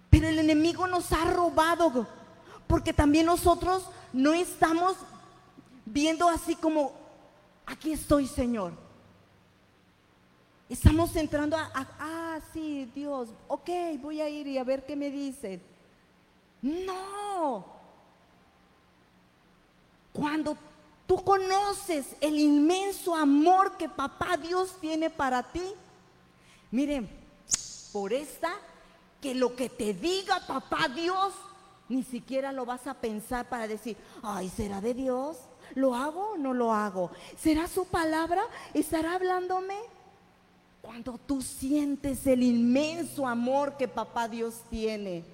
Pero 0.08 0.28
el 0.28 0.38
enemigo 0.38 0.86
nos 0.86 1.12
ha 1.12 1.24
robado, 1.24 2.06
porque 2.66 2.92
también 2.92 3.26
nosotros 3.26 3.84
no 4.12 4.32
estamos 4.32 4.96
viendo 5.84 6.28
así 6.28 6.54
como, 6.54 6.92
aquí 7.66 7.92
estoy 7.92 8.26
Señor. 8.26 8.72
Estamos 10.68 11.16
entrando 11.16 11.56
a, 11.56 11.70
ah, 11.74 12.38
sí, 12.52 12.88
Dios, 12.94 13.30
ok, 13.48 13.68
voy 14.00 14.20
a 14.20 14.28
ir 14.28 14.46
y 14.46 14.56
a 14.56 14.62
ver 14.62 14.86
qué 14.86 14.94
me 14.94 15.10
dicen. 15.10 15.60
No. 16.62 17.79
Cuando 20.12 20.56
tú 21.06 21.22
conoces 21.22 22.06
el 22.20 22.38
inmenso 22.38 23.14
amor 23.14 23.76
que 23.76 23.88
papá 23.88 24.36
Dios 24.36 24.76
tiene 24.80 25.10
para 25.10 25.42
ti, 25.42 25.62
miren, 26.70 27.08
por 27.92 28.12
esta, 28.12 28.52
que 29.20 29.34
lo 29.34 29.54
que 29.54 29.68
te 29.68 29.92
diga 29.92 30.46
papá 30.46 30.88
Dios, 30.88 31.34
ni 31.88 32.02
siquiera 32.02 32.52
lo 32.52 32.64
vas 32.64 32.86
a 32.86 32.94
pensar 32.94 33.48
para 33.48 33.66
decir, 33.66 33.96
ay, 34.22 34.48
¿será 34.48 34.80
de 34.80 34.94
Dios? 34.94 35.36
¿Lo 35.74 35.94
hago 35.94 36.32
o 36.32 36.36
no 36.36 36.54
lo 36.54 36.72
hago? 36.72 37.10
¿Será 37.38 37.68
su 37.68 37.84
palabra? 37.86 38.42
¿Estará 38.74 39.14
hablándome? 39.14 39.76
Cuando 40.80 41.18
tú 41.18 41.42
sientes 41.42 42.26
el 42.26 42.42
inmenso 42.42 43.26
amor 43.26 43.76
que 43.76 43.86
papá 43.86 44.28
Dios 44.28 44.62
tiene. 44.70 45.24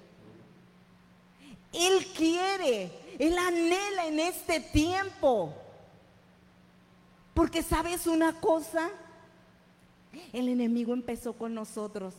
Él 1.73 2.07
quiere, 2.15 2.91
Él 3.17 3.37
anhela 3.37 4.07
en 4.07 4.19
este 4.19 4.59
tiempo. 4.59 5.53
Porque 7.33 7.61
sabes 7.61 8.07
una 8.07 8.33
cosa, 8.33 8.89
el 10.33 10.49
enemigo 10.49 10.93
empezó 10.93 11.33
con 11.33 11.53
nosotros. 11.53 12.13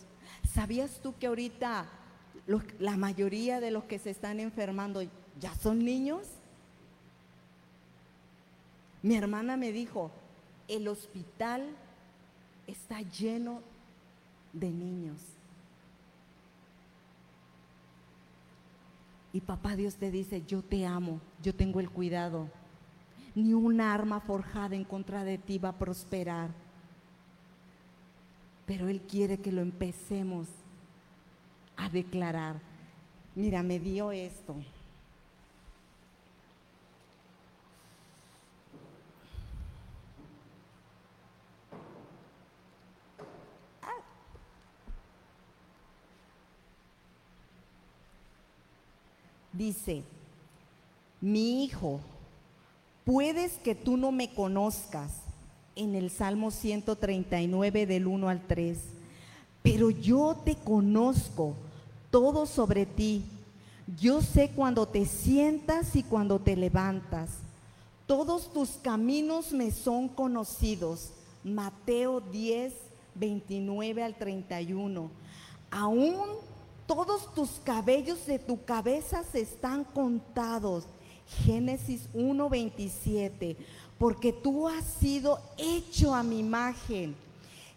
¿Sabías 0.53 1.01
tú 1.03 1.15
que 1.19 1.27
ahorita 1.27 1.87
la 2.79 2.97
mayoría 2.97 3.61
de 3.61 3.71
los 3.71 3.85
que 3.85 3.99
se 3.99 4.11
están 4.11 4.41
enfermando 4.41 5.03
ya 5.41 5.55
son 5.55 5.85
niños? 5.85 6.27
Mi 9.03 9.17
hermana 9.17 9.57
me 9.57 9.73
dijo, 9.73 10.11
el 10.67 10.89
hospital 10.89 11.69
está 12.67 13.01
lleno 13.03 13.63
de 14.53 14.71
niños. 14.71 15.19
Y 19.39 19.41
papá 19.41 19.77
Dios 19.77 19.95
te 19.95 20.11
dice, 20.11 20.43
yo 20.49 20.63
te 20.63 20.85
amo, 20.85 21.21
yo 21.41 21.55
tengo 21.55 21.79
el 21.79 21.89
cuidado. 21.91 22.51
Ni 23.37 23.55
una 23.55 23.95
arma 23.95 24.19
forjada 24.19 24.75
en 24.75 24.83
contra 24.83 25.23
de 25.23 25.39
ti 25.39 25.59
va 25.59 25.69
a 25.69 25.79
prosperar. 25.79 26.51
Pero 28.67 28.89
Él 28.89 29.01
quiere 29.01 29.39
que 29.39 29.53
lo 29.53 29.61
empecemos 29.61 30.49
a 31.77 31.89
declarar. 31.89 32.61
Mira, 33.37 33.63
me 33.63 33.79
dio 33.79 34.11
esto. 34.11 34.57
Dice, 49.59 50.05
mi 51.21 51.65
hijo, 51.65 52.01
puedes 53.05 53.55
que 53.59 53.75
tú 53.75 53.97
no 53.97 54.13
me 54.13 54.33
conozcas 54.33 55.13
en 55.75 55.95
el 55.95 56.11
Salmo 56.11 56.51
139 56.51 57.87
del 57.87 58.07
1 58.07 58.29
al 58.29 58.47
3, 58.47 58.79
pero 59.63 59.91
yo 59.91 60.37
te 60.45 60.55
conozco 60.55 61.55
todo 62.11 62.47
sobre 62.47 62.87
ti. 62.87 63.25
Yo 64.01 64.23
sé 64.23 64.51
cuando 64.55 64.87
te 64.87 65.07
sientas 65.07 65.97
y 65.97 66.03
cuando 66.03 66.39
te 66.39 66.57
levantas. 66.57 67.31
Todos 68.07 68.53
tus 68.53 68.71
caminos 68.71 69.53
me 69.53 69.71
son 69.71 70.09
conocidos. 70.09 71.11
Mateo 71.43 72.21
10, 72.21 72.73
29 73.15 74.03
al 74.03 74.15
31. 74.15 75.11
Aún 75.71 76.17
todos 76.89 77.33
tus 77.35 77.51
cabellos 77.63 78.27
de 78.27 78.39
tu 78.39 78.65
cabeza 78.65 79.23
se 79.31 79.43
están 79.43 79.85
contados. 79.85 80.85
Génesis 81.45 82.09
1:27, 82.15 83.57
porque 83.99 84.33
tú 84.33 84.67
has 84.67 84.85
sido 84.99 85.39
hecho 85.59 86.15
a 86.15 86.23
mi 86.23 86.39
imagen. 86.39 87.15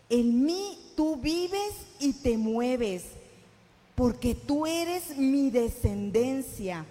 En 0.09 0.45
mí 0.45 0.77
tú 0.95 1.17
vives 1.17 1.73
y 1.99 2.13
te 2.13 2.37
mueves, 2.37 3.03
porque 3.95 4.33
tú 4.33 4.65
eres 4.65 5.17
mi 5.17 5.49
descendencia. 5.49 6.85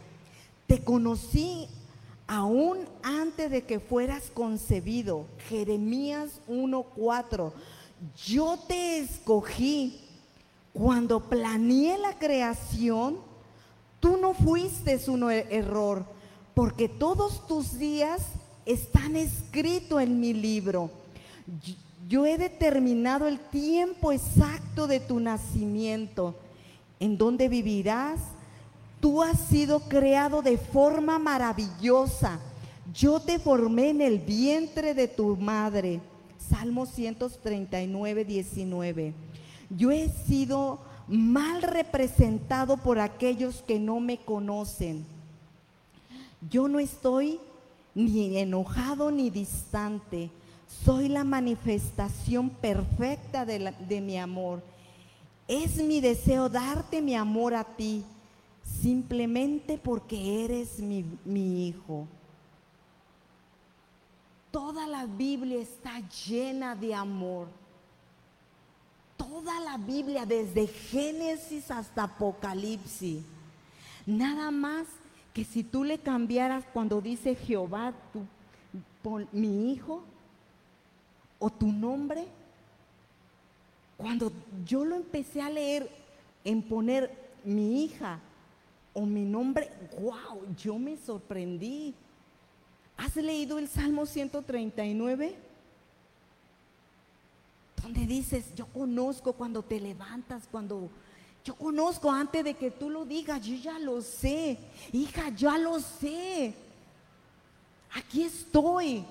Te 0.67 0.85
conocí 0.85 1.69
aún 2.27 2.87
antes 3.03 3.51
de 3.51 3.65
que 3.65 3.81
fueras 3.81 4.31
concebido. 4.35 5.25
Jeremías 5.49 6.43
1:4. 6.47 7.55
Yo 8.27 8.59
te 8.69 8.99
escogí 8.99 10.10
cuando 10.73 11.21
planeé 11.21 11.99
la 11.99 12.19
creación, 12.19 13.19
tú 13.99 14.17
no 14.17 14.35
fuiste 14.35 14.99
un 15.09 15.31
er-, 15.31 15.47
error, 15.51 16.05
porque 16.55 16.89
todos 16.89 17.47
tus 17.47 17.79
días 17.79 18.23
están 18.67 19.17
escritos 19.17 20.01
en 20.01 20.21
mi 20.21 20.33
libro. 20.33 20.91
Yo 22.09 22.27
he 22.27 22.39
determinado 22.39 23.27
el 23.27 23.39
tiempo 23.39 24.13
exacto 24.13 24.87
de 24.87 25.01
tu 25.01 25.21
nacimiento, 25.21 26.35
en 26.99 27.19
donde 27.19 27.49
vivirás. 27.49 28.21
Tú 29.01 29.23
has 29.23 29.41
sido 29.41 29.81
creado 29.81 30.43
de 30.43 30.59
forma 30.59 31.19
maravillosa. 31.19 32.39
Yo 32.93 33.21
te 33.21 33.39
formé 33.39 33.91
en 33.91 34.03
el 34.03 34.19
vientre 34.19 34.95
de 34.95 35.09
tu 35.09 35.37
madre. 35.37 36.01
Salmo 36.39 36.85
139, 36.87 38.25
19 38.25 39.30
yo 39.71 39.91
he 39.91 40.09
sido 40.09 40.81
mal 41.07 41.63
representado 41.63 42.77
por 42.77 42.99
aquellos 42.99 43.63
que 43.63 43.79
no 43.79 44.01
me 44.01 44.19
conocen. 44.19 45.05
Yo 46.49 46.69
no 46.69 46.79
estoy 46.79 47.41
ni 47.95 48.39
enojado 48.39 49.11
ni 49.11 49.31
distante. 49.31 50.31
Soy 50.85 51.09
la 51.09 51.25
manifestación 51.25 52.51
perfecta 52.51 53.45
de, 53.45 54.01
mi 54.01 54.19
amor. 54.19 54.63
Es 55.49 55.77
mi 55.77 56.01
deseo 56.01 56.49
darte 56.49 57.03
mi 57.03 57.15
amor 57.15 57.55
a 57.55 57.65
ti, 57.65 58.05
simplemente 58.63 59.79
porque 59.79 60.45
eres 60.45 60.79
mi, 60.79 61.69
hijo. 61.69 62.07
Toda 64.51 64.87
la 64.87 65.07
Biblia 65.07 65.61
está 65.61 66.01
llena 66.27 66.75
de 66.75 66.95
amor 66.95 67.49
toda 69.31 69.61
la 69.61 69.77
Biblia, 69.77 70.27
desde 70.27 70.67
Génesis 70.67 71.71
hasta 71.71 72.03
Apocalipsis. 72.03 73.23
Nada 74.05 74.51
más 74.51 74.89
que 75.33 75.45
si 75.45 75.63
tú 75.63 75.85
le 75.85 75.99
cambiaras 75.99 76.65
cuando 76.73 77.01
dice 77.01 77.37
Jehová, 77.37 77.95
tu, 78.13 78.27
mi 79.31 79.73
hijo, 79.73 80.03
o 81.39 81.49
tu 81.49 81.71
nombre, 81.71 82.27
cuando 83.97 84.33
yo 84.67 84.85
lo 84.85 84.97
empecé 84.97 85.41
a 85.41 85.49
leer 85.49 85.89
en 86.45 86.61
poner 86.61 87.17
mi 87.45 87.85
hija 87.85 88.19
o 88.93 89.07
mi 89.07 89.25
nombre, 89.25 89.71
wow, 90.01 90.43
yo 90.57 90.77
me 90.77 90.97
sorprendí. 90.97 91.95
¿Has 92.97 93.15
leído 93.15 93.61
el 93.61 93.69
Salmo 93.69 94.07
139? 94.07 95.50
Donde 97.83 98.07
dices, 98.07 98.55
yo 98.55 98.67
conozco 98.67 99.33
cuando 99.33 99.63
te 99.63 99.81
levantas, 99.81 100.45
cuando 100.51 100.91
yo 101.45 101.55
conozco 101.55 102.11
antes 102.11 102.45
de 102.45 102.55
que 102.55 102.71
tú 102.71 102.91
lo 102.91 103.05
digas, 103.05 103.45
yo 103.45 103.57
ya 103.57 103.79
lo 103.79 104.03
sé, 104.03 104.59
hija, 104.93 105.31
ya 105.31 105.57
lo 105.57 105.81
sé. 105.81 106.55
Aquí 107.93 108.23
estoy. 108.23 109.05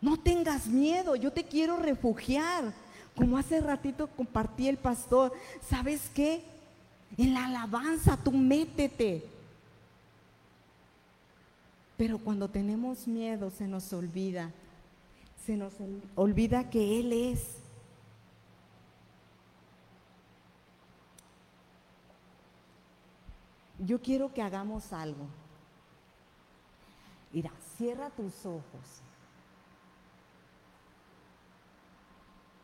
No 0.00 0.16
tengas 0.16 0.66
miedo, 0.66 1.16
yo 1.16 1.32
te 1.32 1.44
quiero 1.44 1.76
refugiar. 1.76 2.72
Como 3.16 3.36
hace 3.36 3.60
ratito 3.60 4.06
compartí 4.06 4.68
el 4.68 4.76
pastor, 4.76 5.32
¿sabes 5.68 6.08
qué? 6.14 6.44
En 7.16 7.34
la 7.34 7.46
alabanza 7.46 8.16
tú 8.16 8.30
métete. 8.30 9.24
Pero 11.96 12.18
cuando 12.18 12.48
tenemos 12.48 13.08
miedo 13.08 13.50
se 13.50 13.66
nos 13.66 13.92
olvida 13.92 14.52
se 15.48 15.56
nos 15.56 15.72
olvida 16.14 16.68
que 16.68 17.00
Él 17.00 17.10
es. 17.10 17.56
Yo 23.78 23.98
quiero 24.02 24.34
que 24.34 24.42
hagamos 24.42 24.92
algo. 24.92 25.26
Mira, 27.32 27.50
cierra 27.78 28.10
tus 28.10 28.44
ojos. 28.44 29.00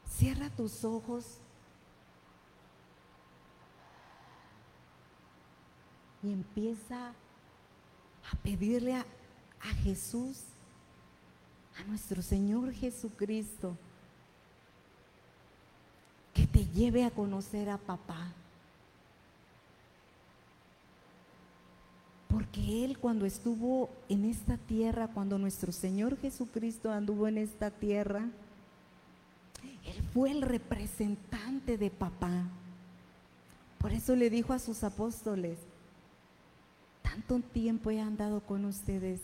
Cierra 0.06 0.50
tus 0.50 0.84
ojos 0.84 1.38
y 6.22 6.34
empieza 6.34 7.14
a 8.30 8.36
pedirle 8.42 8.96
a, 8.96 9.06
a 9.62 9.74
Jesús 9.82 10.53
a 11.78 11.84
nuestro 11.84 12.22
Señor 12.22 12.72
Jesucristo 12.72 13.76
que 16.32 16.46
te 16.46 16.66
lleve 16.66 17.04
a 17.04 17.10
conocer 17.10 17.70
a 17.70 17.78
papá. 17.78 18.32
Porque 22.28 22.84
Él 22.84 22.98
cuando 22.98 23.26
estuvo 23.26 23.88
en 24.08 24.24
esta 24.24 24.56
tierra, 24.56 25.08
cuando 25.08 25.38
nuestro 25.38 25.70
Señor 25.70 26.18
Jesucristo 26.18 26.90
anduvo 26.90 27.28
en 27.28 27.38
esta 27.38 27.70
tierra, 27.70 28.28
Él 29.84 30.02
fue 30.12 30.32
el 30.32 30.42
representante 30.42 31.78
de 31.78 31.90
papá. 31.90 32.48
Por 33.78 33.92
eso 33.92 34.16
le 34.16 34.30
dijo 34.30 34.52
a 34.52 34.58
sus 34.58 34.82
apóstoles, 34.82 35.58
tanto 37.02 37.38
tiempo 37.52 37.90
he 37.90 38.00
andado 38.00 38.40
con 38.40 38.64
ustedes 38.64 39.20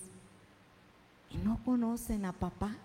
y 1.30 1.36
no 1.38 1.62
conocen 1.64 2.24
a 2.24 2.32
papá. 2.32 2.76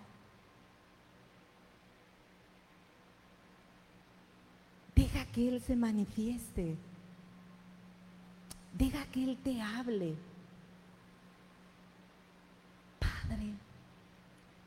Deja 4.94 5.26
que 5.26 5.48
Él 5.48 5.60
se 5.60 5.76
manifieste. 5.76 6.76
Deja 8.72 9.04
que 9.06 9.24
Él 9.24 9.38
te 9.42 9.60
hable. 9.60 10.14
Padre, 12.98 13.52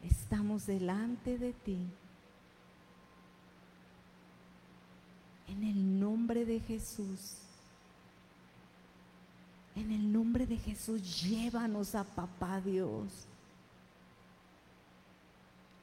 estamos 0.03 0.65
delante 0.65 1.37
de 1.37 1.53
ti. 1.53 1.77
En 5.47 5.63
el 5.63 5.99
nombre 5.99 6.45
de 6.45 6.59
Jesús. 6.59 7.37
En 9.75 9.91
el 9.91 10.11
nombre 10.11 10.45
de 10.45 10.57
Jesús, 10.57 11.23
llévanos 11.23 11.95
a 11.95 12.03
papá 12.03 12.61
Dios. 12.61 13.25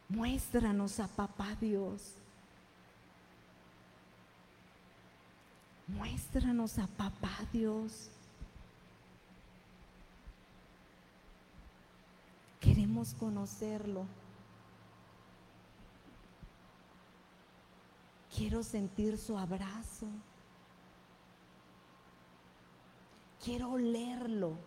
Muéstranos 0.08 1.00
a 1.00 1.08
papá 1.08 1.56
Dios. 1.60 2.14
Muéstranos 5.88 6.78
a 6.78 6.86
papá 6.86 7.40
Dios. 7.52 8.08
Queremos 12.60 13.14
conocerlo. 13.14 14.06
Quiero 18.34 18.62
sentir 18.62 19.16
su 19.16 19.38
abrazo. 19.38 20.06
Quiero 23.42 23.70
olerlo. 23.72 24.58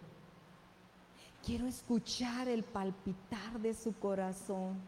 Quiero 1.46 1.68
escuchar 1.68 2.48
el 2.48 2.64
palpitar 2.64 3.60
de 3.60 3.74
su 3.74 3.94
corazón. 3.94 4.80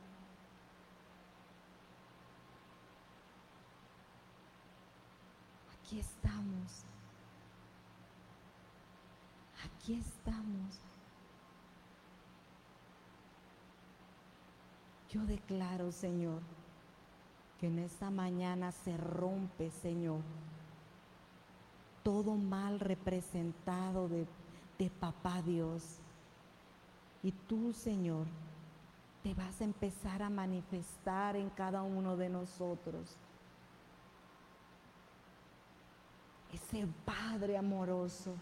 Aquí 5.91 5.99
estamos. 5.99 6.85
Aquí 9.65 9.93
estamos. 9.95 10.79
Yo 15.09 15.25
declaro, 15.25 15.91
Señor, 15.91 16.39
que 17.59 17.67
en 17.67 17.79
esta 17.79 18.09
mañana 18.09 18.71
se 18.71 18.95
rompe, 18.95 19.69
Señor, 19.69 20.21
todo 22.03 22.35
mal 22.37 22.79
representado 22.79 24.07
de, 24.07 24.25
de 24.79 24.89
Papá 24.91 25.41
Dios. 25.41 25.99
Y 27.21 27.33
tú, 27.33 27.73
Señor, 27.73 28.27
te 29.23 29.33
vas 29.33 29.59
a 29.59 29.65
empezar 29.65 30.23
a 30.23 30.29
manifestar 30.29 31.35
en 31.35 31.49
cada 31.49 31.81
uno 31.81 32.15
de 32.15 32.29
nosotros. 32.29 33.17
Ese 36.53 36.87
Padre 37.05 37.57
amoroso, 37.57 38.35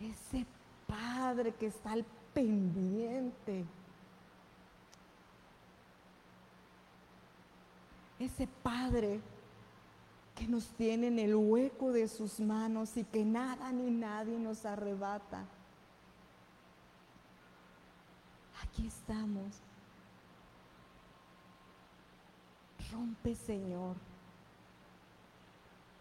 ese 0.00 0.46
Padre 0.86 1.52
que 1.54 1.66
está 1.66 1.92
al 1.92 2.04
pendiente 2.32 3.64
ese 8.18 8.46
Padre 8.46 9.20
que 10.34 10.46
nos 10.46 10.66
tiene 10.70 11.08
en 11.08 11.18
el 11.18 11.34
hueco 11.34 11.92
de 11.92 12.08
sus 12.08 12.40
manos 12.40 12.96
y 12.96 13.04
que 13.04 13.24
nada 13.24 13.72
ni 13.72 13.90
nadie 13.90 14.38
nos 14.38 14.64
arrebata. 14.66 15.44
Aquí 18.62 18.86
estamos. 18.86 19.60
Rompe, 22.92 23.34
Señor. 23.34 23.96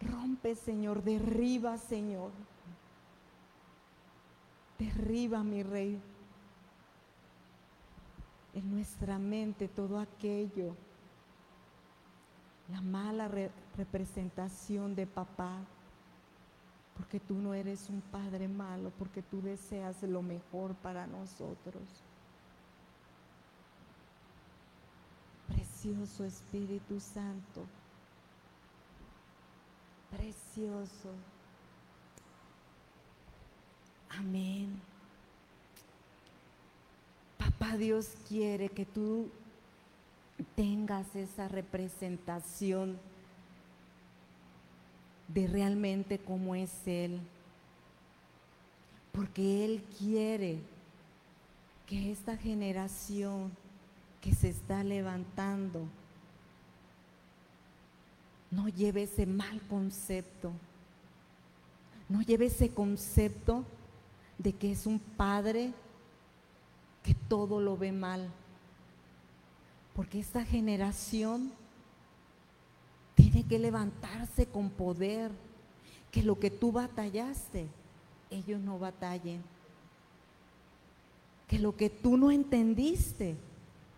Rompe, 0.02 0.56
Señor. 0.56 1.04
Derriba, 1.04 1.78
Señor. 1.78 2.32
Derriba, 4.78 5.44
mi 5.44 5.64
Rey. 5.64 6.02
En 8.54 8.72
nuestra 8.72 9.20
mente 9.20 9.68
todo 9.68 10.00
aquello 10.00 10.76
la 12.72 12.82
mala 12.82 13.30
representación 13.78 14.96
de 14.96 15.06
papá, 15.06 15.60
porque 16.98 17.20
tú 17.20 17.36
no 17.36 17.54
eres 17.54 17.90
un 17.90 18.02
padre 18.02 18.48
malo, 18.48 18.92
porque 18.98 19.22
tú 19.22 19.42
deseas 19.42 20.02
lo 20.04 20.22
mejor 20.22 20.74
para 20.76 21.06
nosotros. 21.06 21.84
Precioso 25.48 26.24
Espíritu 26.26 27.00
Santo, 27.00 27.66
precioso. 30.16 31.10
Amén. 34.10 34.80
Papá 37.38 37.78
Dios 37.78 38.14
quiere 38.28 38.70
que 38.70 38.86
tú 38.86 39.30
tengas 40.56 41.16
esa 41.16 41.48
representación 41.48 42.98
de 45.28 45.48
realmente 45.48 46.20
cómo 46.20 46.56
es 46.56 46.72
Él. 46.86 47.20
Porque 49.12 49.66
Él 49.66 49.84
quiere 49.98 50.60
que 51.86 52.12
esta 52.12 52.38
generación 52.38 53.52
que 54.22 54.34
se 54.34 54.50
está 54.50 54.84
levantando 54.84 55.88
no 58.56 58.70
lleve 58.70 59.04
ese 59.04 59.26
mal 59.26 59.62
concepto, 59.68 60.52
no 62.08 62.22
lleve 62.22 62.46
ese 62.46 62.70
concepto 62.70 63.66
de 64.38 64.54
que 64.54 64.72
es 64.72 64.86
un 64.86 65.00
padre 65.00 65.74
que 67.04 67.14
todo 67.14 67.60
lo 67.60 67.78
ve 67.78 67.92
mal 67.92 68.32
porque 69.96 70.20
esta 70.20 70.44
generación 70.44 71.54
tiene 73.16 73.44
que 73.44 73.58
levantarse 73.58 74.46
con 74.46 74.70
poder, 74.70 75.32
que 76.12 76.22
lo 76.22 76.38
que 76.38 76.52
tú 76.52 76.74
batallaste, 76.74 77.68
ellos 78.30 78.60
no 78.60 78.78
batallen. 78.78 79.42
Que 81.48 81.60
lo 81.60 81.78
que 81.78 81.90
tú 81.90 82.18
no 82.18 82.30
entendiste, 82.30 83.38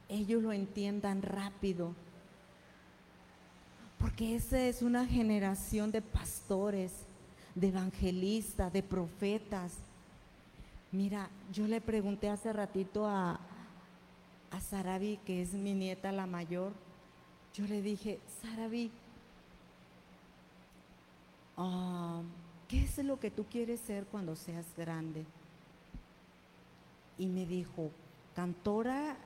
ellos 0.07 0.43
lo 0.43 0.53
entiendan 0.53 1.23
rápido. 1.23 1.95
Porque 3.99 4.35
esa 4.35 4.59
es 4.61 4.81
una 4.81 5.05
generación 5.05 5.91
de 5.91 6.01
pastores, 6.01 6.91
de 7.55 7.69
evangelistas, 7.69 8.71
de 8.71 8.83
profetas. 8.83 9.73
Mira, 10.91 11.29
yo 11.51 11.67
le 11.67 11.81
pregunté 11.81 12.29
hace 12.29 12.53
ratito 12.53 13.07
a, 13.07 13.39
a 14.51 14.61
Sarabi, 14.61 15.17
que 15.25 15.41
es 15.41 15.53
mi 15.53 15.73
nieta 15.73 16.11
la 16.11 16.25
mayor, 16.25 16.71
yo 17.53 17.65
le 17.65 17.81
dije, 17.81 18.19
Sarabi, 18.41 18.91
ah, 21.57 22.21
¿qué 22.67 22.83
es 22.83 22.97
lo 22.99 23.19
que 23.19 23.31
tú 23.31 23.45
quieres 23.45 23.79
ser 23.79 24.05
cuando 24.05 24.35
seas 24.35 24.65
grande? 24.77 25.25
Y 27.17 27.25
me 27.25 27.47
dijo, 27.47 27.89
cantora 28.35 29.17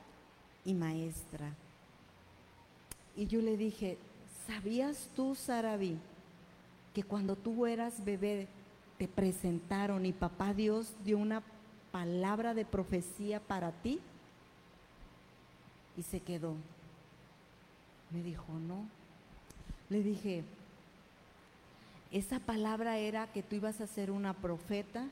y 0.64 0.72
maestra. 0.72 1.52
Y 3.14 3.26
yo 3.26 3.42
le 3.42 3.58
dije, 3.58 3.98
¿sabías 4.46 5.08
tú, 5.14 5.34
Sarabi, 5.34 5.98
que 6.94 7.02
cuando 7.02 7.36
tú 7.36 7.66
eras 7.66 8.04
bebé 8.04 8.48
te 8.98 9.08
presentaron 9.08 10.06
y 10.06 10.12
papá 10.12 10.54
Dios 10.54 10.92
dio 11.04 11.18
una 11.18 11.42
palabra 11.90 12.54
de 12.54 12.64
profecía 12.64 13.40
para 13.40 13.72
ti? 13.72 14.00
y 15.96 16.02
se 16.02 16.20
quedó. 16.20 16.54
Me 18.10 18.22
dijo, 18.22 18.52
no. 18.52 18.86
Le 19.88 20.02
dije, 20.02 20.44
esa 22.10 22.38
palabra 22.40 22.98
era 22.98 23.26
que 23.32 23.42
tú 23.42 23.56
ibas 23.56 23.80
a 23.80 23.86
ser 23.86 24.10
una 24.10 24.34
profeta 24.34 25.08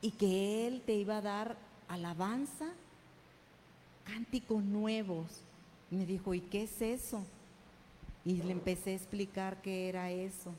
y 0.00 0.12
que 0.12 0.66
Él 0.66 0.82
te 0.84 0.94
iba 0.94 1.18
a 1.18 1.22
dar 1.22 1.56
alabanza, 1.88 2.66
cánticos 4.04 4.62
nuevos. 4.62 5.26
me 5.90 6.06
dijo, 6.06 6.34
¿y 6.34 6.40
qué 6.40 6.64
es 6.64 6.82
eso? 6.82 7.24
Y 8.26 8.42
le 8.42 8.50
empecé 8.50 8.90
a 8.90 8.94
explicar 8.94 9.62
qué 9.62 9.88
era 9.88 10.10
eso. 10.10 10.52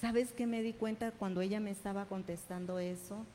¿Sabes 0.00 0.32
qué 0.32 0.46
me 0.46 0.62
di 0.62 0.72
cuenta 0.72 1.10
cuando 1.10 1.40
ella 1.40 1.58
me 1.58 1.72
estaba 1.72 2.06
contestando 2.06 2.78
eso? 2.78 3.26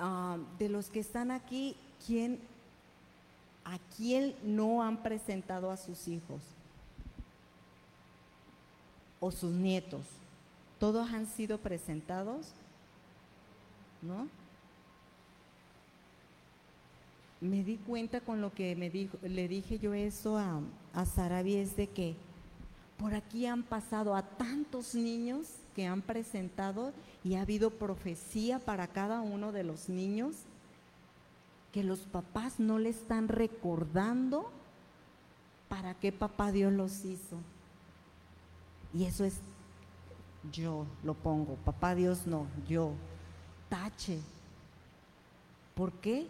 Ah, 0.00 0.36
de 0.58 0.68
los 0.68 0.90
que 0.90 0.98
están 0.98 1.30
aquí, 1.30 1.76
¿quién, 2.04 2.40
¿a 3.64 3.78
quién 3.96 4.34
no 4.42 4.82
han 4.82 5.00
presentado 5.00 5.70
a 5.70 5.76
sus 5.76 6.08
hijos? 6.08 6.42
O 9.20 9.30
sus 9.30 9.52
nietos. 9.52 10.04
¿Todos 10.80 11.08
han 11.12 11.28
sido 11.28 11.58
presentados? 11.58 12.48
¿No? 14.02 14.26
Me 17.44 17.62
di 17.62 17.76
cuenta 17.76 18.22
con 18.22 18.40
lo 18.40 18.54
que 18.54 18.74
me 18.74 18.88
dijo, 18.88 19.18
le 19.22 19.48
dije 19.48 19.78
yo 19.78 19.92
eso 19.92 20.38
a, 20.38 20.60
a 20.94 21.04
Sarabi 21.04 21.56
es 21.56 21.76
de 21.76 21.88
que 21.88 22.16
por 22.96 23.12
aquí 23.12 23.44
han 23.44 23.62
pasado 23.62 24.16
a 24.16 24.22
tantos 24.22 24.94
niños 24.94 25.46
que 25.76 25.86
han 25.86 26.00
presentado 26.00 26.94
y 27.22 27.34
ha 27.34 27.42
habido 27.42 27.68
profecía 27.68 28.60
para 28.60 28.86
cada 28.86 29.20
uno 29.20 29.52
de 29.52 29.62
los 29.62 29.90
niños 29.90 30.36
que 31.70 31.84
los 31.84 31.98
papás 31.98 32.58
no 32.58 32.78
le 32.78 32.88
están 32.88 33.28
recordando 33.28 34.50
para 35.68 35.92
qué 35.92 36.12
papá 36.12 36.50
Dios 36.50 36.72
los 36.72 37.04
hizo. 37.04 37.36
Y 38.94 39.04
eso 39.04 39.22
es, 39.22 39.40
yo 40.50 40.86
lo 41.02 41.12
pongo, 41.12 41.56
papá 41.56 41.94
Dios 41.94 42.26
no, 42.26 42.46
yo, 42.66 42.92
tache. 43.68 44.18
¿Por 45.74 45.92
qué? 45.92 46.26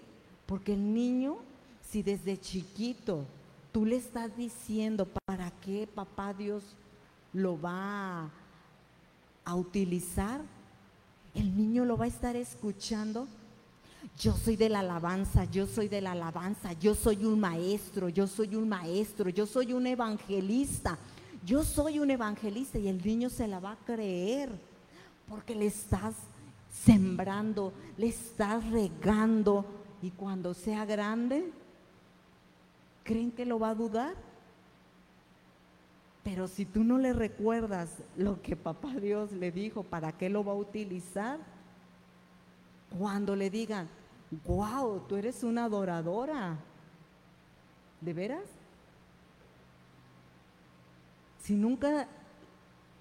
Porque 0.47 0.75
el 0.75 0.95
niño, 0.95 1.37
si 1.83 2.03
desde 2.03 2.39
chiquito 2.39 3.25
tú 3.73 3.85
le 3.85 3.97
estás 3.97 4.37
diciendo 4.37 5.07
para 5.27 5.51
qué 5.63 5.89
papá 5.93 6.33
Dios 6.33 6.63
lo 7.33 7.61
va 7.61 8.31
a 9.45 9.55
utilizar, 9.55 10.41
el 11.35 11.57
niño 11.57 11.85
lo 11.85 11.97
va 11.97 12.05
a 12.05 12.09
estar 12.09 12.37
escuchando. 12.37 13.27
Yo 14.19 14.37
soy 14.37 14.57
de 14.57 14.69
la 14.69 14.81
alabanza, 14.81 15.45
yo 15.47 15.67
soy 15.67 15.89
de 15.89 16.01
la 16.01 16.13
alabanza, 16.13 16.73
yo 16.75 16.95
soy 16.95 17.25
un 17.25 17.41
maestro, 17.41 18.09
yo 18.09 18.27
soy 18.27 18.55
un 18.55 18.69
maestro, 18.69 19.29
yo 19.31 19.47
soy 19.47 19.73
un 19.73 19.87
evangelista, 19.87 20.99
yo 21.45 21.65
soy 21.65 21.99
un 21.99 22.11
evangelista 22.11 22.79
y 22.79 22.89
el 22.89 23.05
niño 23.05 23.29
se 23.31 23.49
la 23.49 23.61
va 23.61 23.73
a 23.73 23.85
creer 23.85 24.51
porque 25.29 25.55
le 25.55 25.67
estás 25.67 26.15
sembrando, 26.85 27.73
le 27.97 28.09
estás 28.09 28.69
regando 28.71 29.65
y 30.05 30.11
cuando 30.11 30.53
sea 30.53 30.85
grande, 30.85 31.51
¿creen 33.05 33.31
que 33.31 33.47
lo 33.47 33.59
va 33.59 33.71
a 33.71 33.75
dudar? 33.75 34.15
Pero 36.23 36.47
si 36.47 36.67
tú 36.67 36.85
no 36.85 36.99
le 36.99 37.15
recuerdas 37.15 37.89
lo 38.15 38.43
que 38.43 38.55
papá 38.55 38.93
Dios 38.97 39.33
le 39.33 39.51
dijo, 39.51 39.83
¿para 39.83 40.13
qué 40.13 40.29
lo 40.29 40.45
va 40.45 40.53
a 40.53 40.57
utilizar? 40.57 41.39
Cuando 42.99 43.35
le 43.35 43.49
digan, 43.49 43.89
wow, 44.47 45.01
tú 45.09 45.17
eres 45.17 45.43
una 45.43 45.65
adoradora, 45.65 46.59
¿de 48.03 48.13
veras? 48.13 48.45
Si 51.41 51.55
nunca 51.55 52.09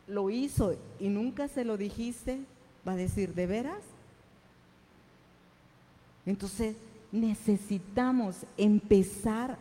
lo 0.07 0.29
hizo 0.29 0.77
y 1.01 1.09
nunca 1.09 1.49
se 1.49 1.65
lo 1.65 1.75
dijiste, 1.75 2.39
va 2.87 2.93
a 2.93 2.95
decir, 2.95 3.33
¿de 3.33 3.45
veras? 3.45 3.83
Entonces 6.25 6.77
necesitamos 7.13 8.45
empezar 8.57 9.57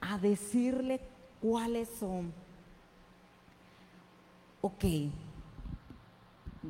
a 0.00 0.18
decirle 0.18 1.00
cuáles 1.40 1.88
son 2.00 2.32
ok, 4.64 4.84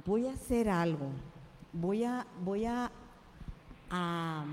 voy 0.05 0.27
a 0.27 0.33
hacer 0.33 0.69
algo, 0.69 1.11
voy 1.73 2.03
a, 2.03 2.27
voy 2.45 2.65
a, 2.65 2.91
a, 3.89 4.45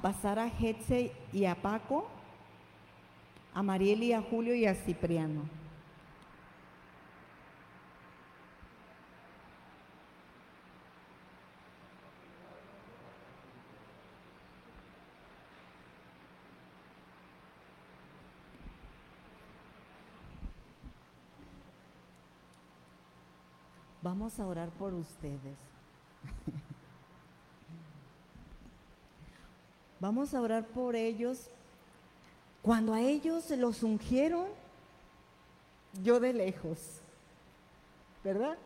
pasar 0.00 0.38
a 0.38 0.46
Hetze 0.46 1.12
y 1.30 1.44
a 1.44 1.54
Paco, 1.54 2.08
a 3.52 3.62
Mariel 3.62 4.02
y 4.02 4.14
a 4.14 4.22
Julio 4.22 4.54
y 4.54 4.64
a 4.64 4.74
Cipriano. 4.74 5.42
Vamos 24.08 24.40
a 24.40 24.46
orar 24.46 24.70
por 24.70 24.94
ustedes. 24.94 25.58
Vamos 30.00 30.32
a 30.32 30.40
orar 30.40 30.66
por 30.66 30.96
ellos. 30.96 31.50
Cuando 32.62 32.94
a 32.94 33.02
ellos 33.02 33.50
los 33.50 33.82
ungieron, 33.82 34.46
yo 36.02 36.18
de 36.20 36.32
lejos, 36.32 37.02
¿verdad? 38.24 38.56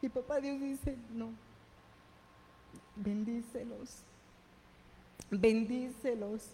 Y 0.00 0.08
papá 0.08 0.40
Dios 0.40 0.58
dice, 0.58 0.96
no, 1.12 1.28
bendícelos, 2.96 3.98
bendícelos, 5.30 6.46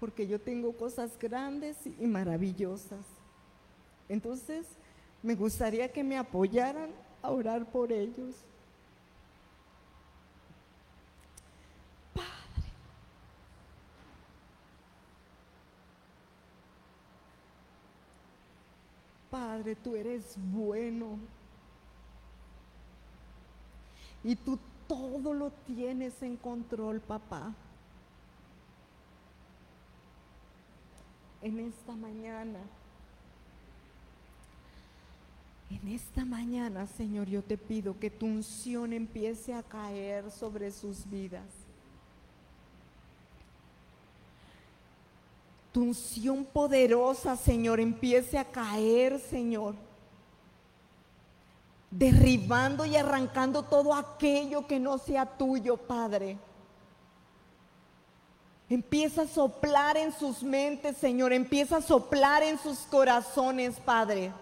porque 0.00 0.26
yo 0.26 0.40
tengo 0.40 0.72
cosas 0.72 1.18
grandes 1.18 1.76
y 1.84 2.06
maravillosas. 2.06 3.04
Entonces, 4.08 4.66
me 5.26 5.34
gustaría 5.34 5.90
que 5.90 6.04
me 6.04 6.16
apoyaran 6.16 6.88
a 7.20 7.32
orar 7.32 7.66
por 7.66 7.90
ellos. 7.90 8.36
Padre. 12.14 12.70
Padre, 19.28 19.74
tú 19.74 19.96
eres 19.96 20.36
bueno. 20.36 21.18
Y 24.22 24.36
tú 24.36 24.60
todo 24.86 25.34
lo 25.34 25.50
tienes 25.66 26.22
en 26.22 26.36
control, 26.36 27.00
papá. 27.00 27.52
En 31.42 31.58
esta 31.58 31.96
mañana 31.96 32.60
en 35.70 35.88
esta 35.88 36.24
mañana, 36.24 36.86
Señor, 36.86 37.26
yo 37.26 37.42
te 37.42 37.58
pido 37.58 37.98
que 37.98 38.10
tu 38.10 38.26
unción 38.26 38.92
empiece 38.92 39.52
a 39.52 39.62
caer 39.62 40.30
sobre 40.30 40.70
sus 40.70 41.08
vidas. 41.10 41.44
Tu 45.72 45.82
unción 45.82 46.44
poderosa, 46.44 47.36
Señor, 47.36 47.80
empiece 47.80 48.38
a 48.38 48.44
caer, 48.44 49.18
Señor. 49.18 49.74
Derribando 51.90 52.86
y 52.86 52.96
arrancando 52.96 53.62
todo 53.62 53.92
aquello 53.92 54.66
que 54.66 54.78
no 54.78 54.98
sea 54.98 55.26
tuyo, 55.26 55.76
Padre. 55.76 56.38
Empieza 58.70 59.22
a 59.22 59.28
soplar 59.28 59.96
en 59.96 60.12
sus 60.12 60.42
mentes, 60.42 60.96
Señor. 60.96 61.32
Empieza 61.32 61.78
a 61.78 61.82
soplar 61.82 62.42
en 62.42 62.58
sus 62.58 62.78
corazones, 62.78 63.78
Padre. 63.80 64.32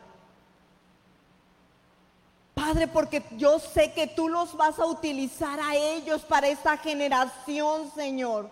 Padre, 2.75 2.89
porque 2.89 3.23
yo 3.37 3.61
sé 3.61 3.93
que 3.93 4.09
tú 4.09 4.29
los 4.29 4.57
vas 4.57 4.81
a 4.81 4.87
utilizar 4.87 5.61
a 5.61 5.77
ellos 5.77 6.23
para 6.23 6.49
esta 6.49 6.77
generación, 6.77 7.89
Señor. 7.95 8.51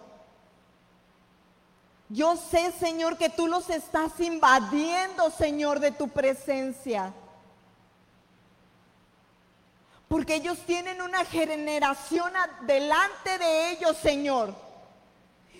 Yo 2.09 2.37
sé, 2.37 2.71
Señor, 2.71 3.19
que 3.19 3.31
tú 3.31 3.49
los 3.49 3.69
estás 3.69 4.21
invadiendo, 4.21 5.29
Señor, 5.33 5.81
de 5.81 5.91
tu 5.91 6.07
presencia. 6.07 7.13
Porque 10.07 10.37
ellos 10.37 10.59
tienen 10.67 11.03
una 11.03 11.25
generación 11.25 12.33
delante 12.65 13.39
de 13.39 13.73
ellos, 13.73 13.97
Señor 13.97 14.72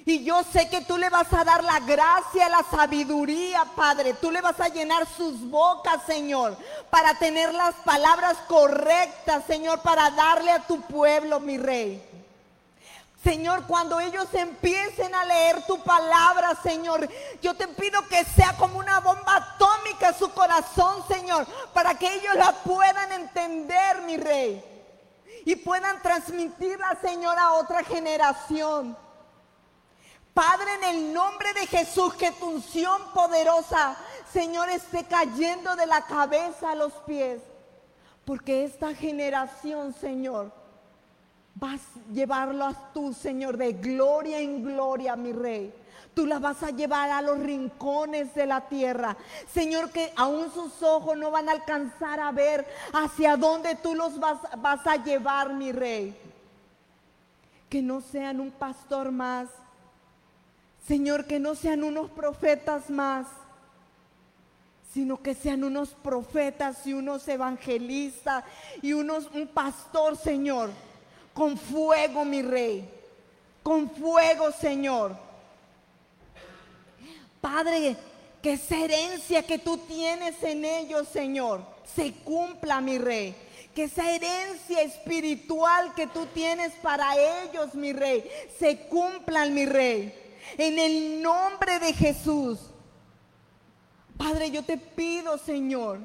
y 0.05 0.25
yo 0.25 0.43
sé 0.43 0.69
que 0.69 0.81
tú 0.81 0.99
le 0.99 1.09
vas 1.11 1.33
a 1.33 1.45
dar 1.45 1.63
la 1.63 1.79
gracia, 1.81 2.49
la 2.49 2.65
sabiduría, 2.69 3.65
Padre. 3.77 4.15
Tú 4.15 4.31
le 4.31 4.41
vas 4.41 4.59
a 4.61 4.69
llenar 4.69 5.07
sus 5.07 5.41
bocas, 5.49 6.03
Señor, 6.07 6.57
para 6.91 7.15
tener 7.15 7.55
las 7.55 7.75
palabras 7.77 8.37
correctas, 8.49 9.45
Señor, 9.47 9.81
para 9.83 10.11
darle 10.11 10.51
a 10.51 10.67
tu 10.67 10.81
pueblo, 10.83 11.39
mi 11.39 11.57
rey. 11.57 12.03
Señor, 13.23 13.65
cuando 13.69 14.01
ellos 14.01 14.27
empiecen 14.33 15.15
a 15.15 15.25
leer 15.25 15.65
tu 15.67 15.81
palabra, 15.85 16.57
Señor, 16.61 17.09
yo 17.41 17.55
te 17.55 17.69
pido 17.69 18.05
que 18.09 18.25
sea 18.25 18.57
como 18.57 18.81
una 18.81 18.99
bomba 18.99 19.37
atómica 19.37 20.13
su 20.13 20.29
corazón, 20.33 21.05
Señor, 21.07 21.47
para 21.73 21.95
que 21.95 22.13
ellos 22.13 22.35
la 22.35 22.53
puedan 22.53 23.13
entender, 23.13 24.03
mi 24.03 24.17
rey, 24.17 24.65
y 25.45 25.55
puedan 25.55 26.03
transmitirla, 26.03 26.99
Señor, 27.01 27.39
a 27.39 27.53
otra 27.53 27.85
generación. 27.85 28.97
Padre, 30.35 30.75
en 30.77 30.97
el 30.97 31.13
nombre 31.13 31.53
de 31.53 31.67
Jesús, 31.67 32.15
que 32.15 32.31
tu 32.33 32.47
unción 32.47 33.03
poderosa, 33.13 33.97
Señor, 34.33 34.71
esté 34.71 35.05
cayendo 35.05 35.77
de 35.77 35.87
la 35.87 36.03
cabeza 36.07 36.71
a 36.71 36.75
los 36.75 36.93
pies. 37.07 37.41
Porque 38.25 38.65
esta 38.65 38.95
generación, 38.95 39.93
Señor, 39.93 40.53
vas 41.55 41.81
a 41.81 42.13
llevarlo 42.13 42.65
a 42.65 42.93
tú, 42.95 43.13
Señor, 43.13 43.59
de 43.59 43.73
gloria 43.75 44.39
en 44.39 44.65
gloria, 44.65 45.17
mi 45.17 45.33
Rey. 45.33 45.75
Tú 46.15 46.27
la 46.27 46.39
vas 46.39 46.63
a 46.63 46.71
llevar 46.71 47.11
a 47.11 47.23
los 47.23 47.39
rincones 47.39 48.35
de 48.35 48.47
la 48.47 48.69
tierra. 48.69 49.17
Señor, 49.53 49.91
que 49.91 50.13
aún 50.17 50.51
sus 50.53 50.83
ojos 50.83 51.17
no 51.17 51.31
van 51.31 51.49
a 51.49 51.53
alcanzar 51.53 52.21
a 52.21 52.31
ver 52.33 52.67
hacia 52.93 53.37
dónde 53.37 53.75
tú 53.77 53.95
los 53.95 54.19
vas, 54.19 54.39
vas 54.59 54.87
a 54.87 54.97
llevar, 54.97 55.53
mi 55.55 55.73
Rey. 55.73 56.17
Que 57.69 57.83
no 57.83 58.01
sean 58.01 58.41
un 58.41 58.51
pastor 58.51 59.11
más, 59.11 59.49
Señor, 60.87 61.27
que 61.27 61.39
no 61.39 61.55
sean 61.55 61.85
unos 61.85 62.11
profetas 62.11 62.91
más, 62.91 63.27
sino 64.93 65.23
que 65.23 65.35
sean 65.35 65.65
unos 65.65 65.91
profetas 65.91 66.87
y 66.87 66.93
unos 66.93 67.27
evangelistas 67.29 68.45
y 68.83 68.93
unos 68.93 69.29
un 69.33 69.47
pastor, 69.47 70.17
Señor, 70.17 70.71
con 71.33 71.57
fuego, 71.57 72.25
mi 72.25 72.43
rey, 72.43 72.89
con 73.63 73.89
fuego, 73.91 74.53
Señor. 74.53 75.17
Padre, 77.41 77.97
que 78.43 78.55
esa 78.55 78.77
herencia 78.77 79.43
que 79.45 79.59
tú 79.59 79.79
tienes 79.79 80.43
en 80.43 80.65
ellos, 80.65 81.09
Señor, 81.09 81.65
se 81.95 82.13
cumpla, 82.13 82.81
mi 82.81 82.99
rey. 82.99 83.35
Que 83.75 83.85
esa 83.85 84.11
herencia 84.11 84.83
espiritual 84.83 85.95
que 85.95 86.07
tú 86.07 86.27
tienes 86.27 86.73
para 86.83 87.15
ellos, 87.17 87.75
mi 87.75 87.93
rey, 87.93 88.29
se 88.59 88.81
cumpla, 88.89 89.47
mi 89.47 89.65
rey. 89.65 90.22
En 90.59 90.79
el 90.79 91.23
nombre 91.23 91.79
de 91.79 91.93
Jesús. 91.93 92.59
Padre, 94.17 94.51
yo 94.51 94.65
te 94.65 94.77
pido, 94.77 95.39
Señor, 95.39 96.01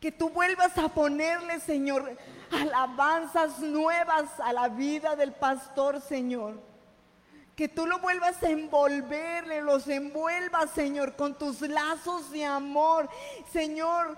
Que 0.00 0.10
tú 0.10 0.30
vuelvas 0.30 0.78
a 0.78 0.88
ponerle, 0.88 1.60
Señor, 1.60 2.16
alabanzas 2.50 3.58
nuevas 3.58 4.40
a 4.40 4.50
la 4.52 4.68
vida 4.68 5.14
del 5.14 5.32
pastor, 5.32 6.00
Señor. 6.00 6.58
Que 7.54 7.68
tú 7.68 7.84
lo 7.84 7.98
vuelvas 7.98 8.42
a 8.42 8.48
envolverle, 8.48 9.60
los 9.60 9.86
envuelvas, 9.88 10.70
Señor, 10.70 11.16
con 11.16 11.36
tus 11.36 11.60
lazos 11.60 12.30
de 12.30 12.46
amor, 12.46 13.10
Señor. 13.52 14.16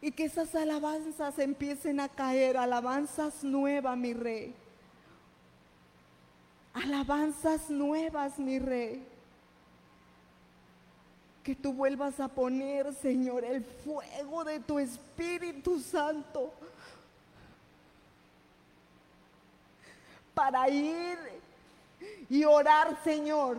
Y 0.00 0.10
que 0.10 0.24
esas 0.24 0.52
alabanzas 0.56 1.38
empiecen 1.38 2.00
a 2.00 2.08
caer, 2.08 2.56
alabanzas 2.56 3.44
nuevas, 3.44 3.96
mi 3.96 4.12
rey. 4.12 4.56
Alabanzas 6.82 7.70
nuevas, 7.70 8.38
mi 8.38 8.58
rey 8.58 9.06
que 11.48 11.54
tú 11.54 11.72
vuelvas 11.72 12.20
a 12.20 12.28
poner, 12.28 12.92
Señor, 12.92 13.42
el 13.42 13.64
fuego 13.64 14.44
de 14.44 14.60
tu 14.60 14.78
Espíritu 14.78 15.80
Santo 15.80 16.52
para 20.34 20.68
ir 20.68 21.16
y 22.28 22.44
orar, 22.44 23.02
Señor, 23.02 23.56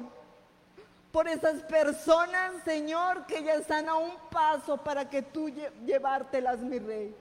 por 1.12 1.28
esas 1.28 1.64
personas, 1.64 2.64
Señor, 2.64 3.26
que 3.26 3.44
ya 3.44 3.56
están 3.56 3.90
a 3.90 3.96
un 3.96 4.14
paso 4.30 4.78
para 4.78 5.10
que 5.10 5.24
tú 5.24 5.50
llevártelas, 5.84 6.60
mi 6.60 6.78
rey. 6.78 7.16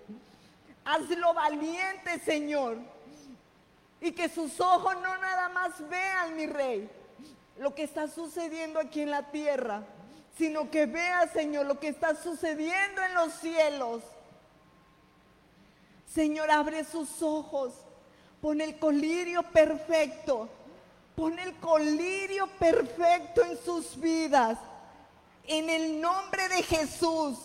Hazlo 0.84 1.32
valiente, 1.32 2.18
Señor, 2.26 2.76
y 4.00 4.12
que 4.12 4.28
sus 4.28 4.60
ojos 4.60 4.94
no 5.02 5.18
nada 5.18 5.48
más 5.48 5.88
vean, 5.88 6.36
mi 6.36 6.46
rey, 6.46 6.88
lo 7.58 7.74
que 7.74 7.82
está 7.82 8.08
sucediendo 8.08 8.78
aquí 8.78 9.02
en 9.02 9.10
la 9.10 9.30
tierra 9.30 9.82
sino 10.38 10.70
que 10.70 10.86
vea, 10.86 11.26
Señor, 11.32 11.66
lo 11.66 11.80
que 11.80 11.88
está 11.88 12.14
sucediendo 12.14 13.02
en 13.02 13.14
los 13.14 13.32
cielos. 13.34 14.04
Señor, 16.06 16.48
abre 16.48 16.84
sus 16.84 17.20
ojos, 17.22 17.74
pon 18.40 18.60
el 18.60 18.78
colirio 18.78 19.42
perfecto, 19.42 20.48
pon 21.16 21.36
el 21.40 21.56
colirio 21.56 22.46
perfecto 22.56 23.44
en 23.44 23.58
sus 23.58 23.98
vidas. 23.98 24.58
En 25.44 25.68
el 25.68 26.00
nombre 26.00 26.48
de 26.48 26.62
Jesús. 26.62 27.38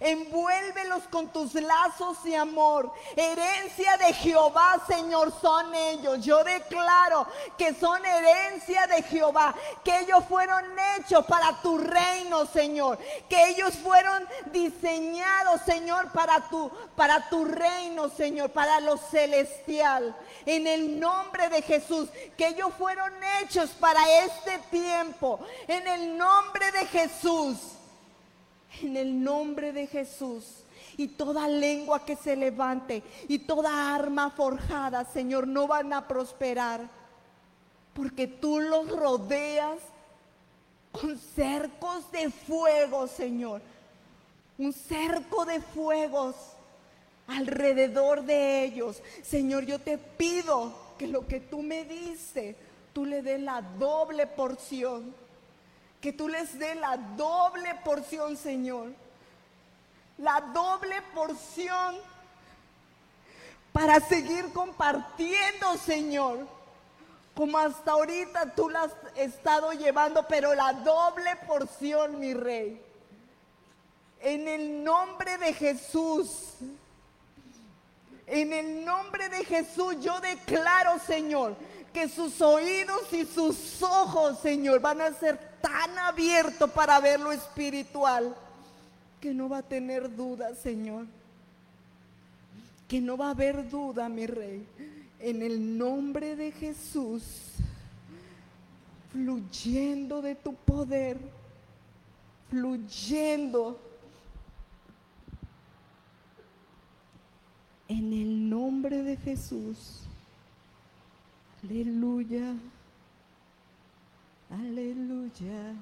Envuélvelos 0.00 1.04
con 1.10 1.28
tus 1.28 1.54
lazos 1.54 2.22
de 2.24 2.36
amor. 2.36 2.92
Herencia 3.16 3.96
de 3.96 4.12
Jehová, 4.14 4.80
Señor, 4.86 5.32
son 5.40 5.74
ellos. 5.74 6.24
Yo 6.24 6.42
declaro 6.44 7.26
que 7.56 7.74
son 7.74 8.04
herencia 8.04 8.86
de 8.86 9.02
Jehová, 9.02 9.54
que 9.84 10.00
ellos 10.00 10.24
fueron 10.28 10.64
hechos 10.96 11.24
para 11.26 11.60
tu 11.62 11.78
reino, 11.78 12.46
Señor, 12.46 12.98
que 13.28 13.48
ellos 13.48 13.74
fueron 13.74 14.26
diseñados, 14.52 15.60
Señor, 15.62 16.10
para 16.12 16.48
tu 16.48 16.70
para 16.96 17.28
tu 17.28 17.44
reino, 17.44 18.08
Señor, 18.08 18.50
para 18.50 18.80
lo 18.80 18.96
celestial. 18.96 20.16
En 20.44 20.66
el 20.66 20.98
nombre 20.98 21.48
de 21.48 21.62
Jesús, 21.62 22.08
que 22.36 22.48
ellos 22.48 22.70
fueron 22.76 23.12
hechos 23.40 23.70
para 23.70 24.00
este 24.24 24.58
tiempo. 24.70 25.40
En 25.66 25.86
el 25.86 26.18
nombre 26.18 26.70
de 26.72 26.86
Jesús 26.86 27.77
en 28.82 28.96
el 28.96 29.22
nombre 29.22 29.72
de 29.72 29.86
Jesús. 29.86 30.64
Y 30.96 31.08
toda 31.08 31.46
lengua 31.48 32.04
que 32.04 32.16
se 32.16 32.34
levante 32.34 33.02
y 33.28 33.38
toda 33.40 33.94
arma 33.94 34.30
forjada, 34.30 35.04
Señor, 35.04 35.46
no 35.46 35.66
van 35.66 35.92
a 35.92 36.08
prosperar. 36.08 36.88
Porque 37.94 38.26
tú 38.26 38.60
los 38.60 38.90
rodeas 38.90 39.78
con 40.90 41.16
cercos 41.18 42.10
de 42.10 42.30
fuego, 42.30 43.06
Señor. 43.06 43.60
Un 44.56 44.72
cerco 44.72 45.44
de 45.44 45.60
fuegos 45.60 46.34
alrededor 47.28 48.24
de 48.24 48.64
ellos. 48.64 49.00
Señor, 49.22 49.64
yo 49.66 49.78
te 49.78 49.98
pido 49.98 50.72
que 50.98 51.06
lo 51.06 51.26
que 51.26 51.40
tú 51.40 51.62
me 51.62 51.84
diste, 51.84 52.56
tú 52.92 53.04
le 53.04 53.22
des 53.22 53.40
la 53.40 53.62
doble 53.62 54.26
porción 54.26 55.14
que 56.00 56.12
tú 56.12 56.28
les 56.28 56.58
dé 56.58 56.74
la 56.76 56.96
doble 56.96 57.74
porción, 57.84 58.36
Señor. 58.36 58.92
La 60.18 60.40
doble 60.40 61.00
porción 61.14 61.96
para 63.72 64.00
seguir 64.00 64.52
compartiendo, 64.52 65.76
Señor. 65.76 66.46
Como 67.34 67.56
hasta 67.58 67.92
ahorita 67.92 68.54
tú 68.54 68.68
la 68.68 68.82
has 68.82 68.92
estado 69.14 69.72
llevando, 69.72 70.26
pero 70.26 70.54
la 70.54 70.72
doble 70.72 71.36
porción, 71.46 72.18
mi 72.18 72.34
rey. 72.34 72.82
En 74.20 74.48
el 74.48 74.82
nombre 74.82 75.38
de 75.38 75.52
Jesús. 75.52 76.54
En 78.26 78.52
el 78.52 78.84
nombre 78.84 79.28
de 79.28 79.44
Jesús 79.44 79.96
yo 80.00 80.20
declaro, 80.20 80.98
Señor, 80.98 81.56
que 81.92 82.08
sus 82.08 82.40
oídos 82.40 83.12
y 83.12 83.24
sus 83.24 83.82
ojos, 83.82 84.38
Señor, 84.40 84.80
van 84.80 85.00
a 85.00 85.12
ser 85.12 85.38
tan 85.60 85.98
abiertos 85.98 86.70
para 86.70 87.00
ver 87.00 87.20
lo 87.20 87.32
espiritual 87.32 88.34
que 89.20 89.34
no 89.34 89.48
va 89.48 89.58
a 89.58 89.62
tener 89.62 90.14
duda, 90.14 90.54
Señor. 90.54 91.06
Que 92.86 93.00
no 93.00 93.16
va 93.16 93.28
a 93.28 93.30
haber 93.30 93.68
duda, 93.68 94.08
mi 94.08 94.26
rey. 94.26 94.66
En 95.20 95.42
el 95.42 95.76
nombre 95.76 96.36
de 96.36 96.52
Jesús, 96.52 97.22
fluyendo 99.12 100.22
de 100.22 100.34
tu 100.34 100.54
poder, 100.54 101.18
fluyendo. 102.48 103.80
En 107.88 108.12
el 108.12 108.48
nombre 108.48 109.02
de 109.02 109.16
Jesús. 109.16 110.07
Aleluya. 111.64 112.54
Aleluya. 114.48 115.74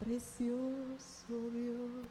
Precioso 0.00 1.50
Dios. 1.52 2.08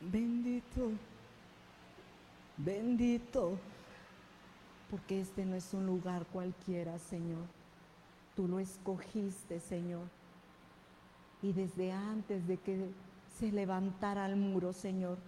Bendito. 0.00 0.92
Bendito. 2.56 3.58
Porque 4.88 5.20
este 5.20 5.44
no 5.44 5.56
es 5.56 5.74
un 5.74 5.86
lugar 5.86 6.26
cualquiera, 6.26 6.96
Señor. 7.00 7.44
Tú 8.36 8.46
lo 8.46 8.60
escogiste, 8.60 9.58
Señor. 9.58 10.06
Y 11.42 11.52
desde 11.52 11.90
antes 11.90 12.46
de 12.46 12.56
que 12.56 12.90
se 13.38 13.50
levantara 13.50 14.26
el 14.26 14.36
muro, 14.36 14.72
Señor, 14.72 15.18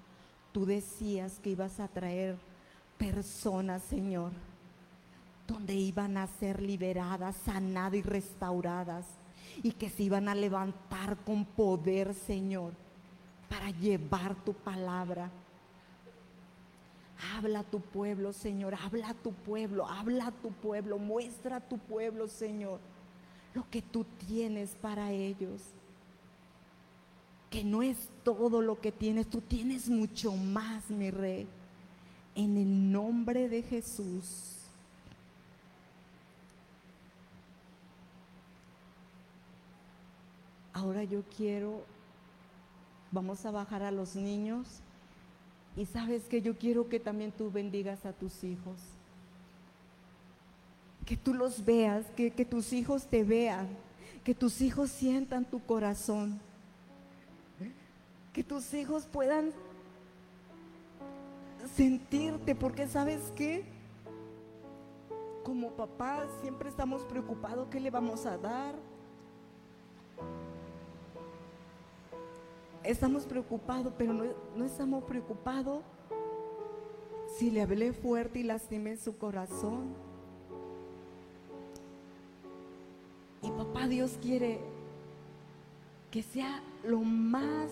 tú 0.53 0.65
decías 0.65 1.39
que 1.41 1.51
ibas 1.51 1.81
a 1.81 1.89
traer 1.89 2.37
personas, 2.99 3.83
Señor, 3.83 4.33
donde 5.47 5.75
iban 5.75 6.17
a 6.17 6.27
ser 6.27 6.63
liberadas, 6.63 7.37
sanadas 7.45 7.95
y 7.95 8.03
restauradas, 8.03 9.07
y 9.63 9.73
que 9.73 9.89
se 9.89 10.05
iban 10.05 10.29
a 10.29 10.35
levantar 10.35 11.17
con 11.25 11.45
poder, 11.45 12.15
Señor, 12.15 12.73
para 13.49 13.71
llevar 13.71 14.35
tu 14.45 14.53
palabra. 14.53 15.31
Habla 17.35 17.61
a 17.61 17.65
tu 17.65 17.81
pueblo, 17.81 18.33
Señor, 18.33 18.75
habla 18.75 19.11
a 19.11 19.15
tu 19.15 19.33
pueblo, 19.33 19.87
habla 19.87 20.27
a 20.27 20.33
tu 20.33 20.51
pueblo, 20.51 20.99
muestra 20.99 21.57
a 21.57 21.61
tu 21.61 21.79
pueblo, 21.79 22.29
Señor, 22.29 22.81
lo 23.55 23.69
que 23.71 23.81
tú 23.81 24.05
tienes 24.27 24.75
para 24.77 25.13
ellos 25.13 25.76
que 27.51 27.65
no 27.65 27.83
es 27.83 27.97
todo 28.25 28.61
lo 28.61 28.81
que 28.81 28.93
tienes, 28.93 29.29
tú 29.29 29.41
tienes 29.41 29.89
mucho 29.89 30.33
más, 30.33 30.91
mi 30.91 31.11
rey. 31.11 31.47
En 32.35 32.57
el 32.57 32.93
nombre 32.93 33.49
de 33.49 33.63
Jesús. 33.63 34.53
Ahora 40.73 41.05
yo 41.05 41.23
quiero, 41.35 41.85
vamos 43.11 43.47
a 43.47 43.51
bajar 43.51 43.83
a 43.83 43.91
los 43.91 44.15
niños 44.15 44.67
y 45.75 45.87
sabes 45.87 46.25
que 46.25 46.43
yo 46.43 46.59
quiero 46.59 46.89
que 46.91 47.01
también 47.01 47.33
tú 47.33 47.51
bendigas 47.51 48.05
a 48.05 48.13
tus 48.13 48.45
hijos. 48.45 48.77
Que 51.07 51.17
tú 51.17 51.33
los 51.33 51.65
veas, 51.65 52.05
que, 52.17 52.33
que 52.33 52.45
tus 52.45 52.75
hijos 52.75 53.07
te 53.07 53.25
vean, 53.25 53.69
que 54.25 54.35
tus 54.35 54.61
hijos 54.61 54.91
sientan 54.91 55.47
tu 55.47 55.61
corazón 55.61 56.39
que 58.37 58.45
tus 58.45 58.75
hijos 58.75 59.07
puedan 59.07 59.51
sentirte, 61.75 62.55
porque 62.55 62.87
sabes 62.87 63.33
qué, 63.35 63.65
como 65.43 65.71
papás 65.71 66.29
siempre 66.43 66.69
estamos 66.69 67.01
preocupados 67.05 67.67
qué 67.71 67.81
le 67.81 67.91
vamos 67.91 68.27
a 68.27 68.37
dar. 68.37 68.75
Estamos 72.85 73.25
preocupados, 73.25 73.95
pero 73.97 74.13
no, 74.13 74.25
no 74.55 74.67
estamos 74.67 75.05
preocupados 75.05 75.83
si 77.39 77.51
le 77.51 77.63
hablé 77.63 77.95
fuerte 77.95 78.41
y 78.41 78.43
lastimé 78.43 78.99
su 78.99 79.17
corazón. 79.17 79.95
Y 83.41 83.49
papá 83.49 83.65
Papá 83.65 83.89
Dios 83.89 84.19
quiere 84.21 84.61
que 86.11 86.23
sea 86.23 86.63
lo 86.85 87.01
más 87.01 87.71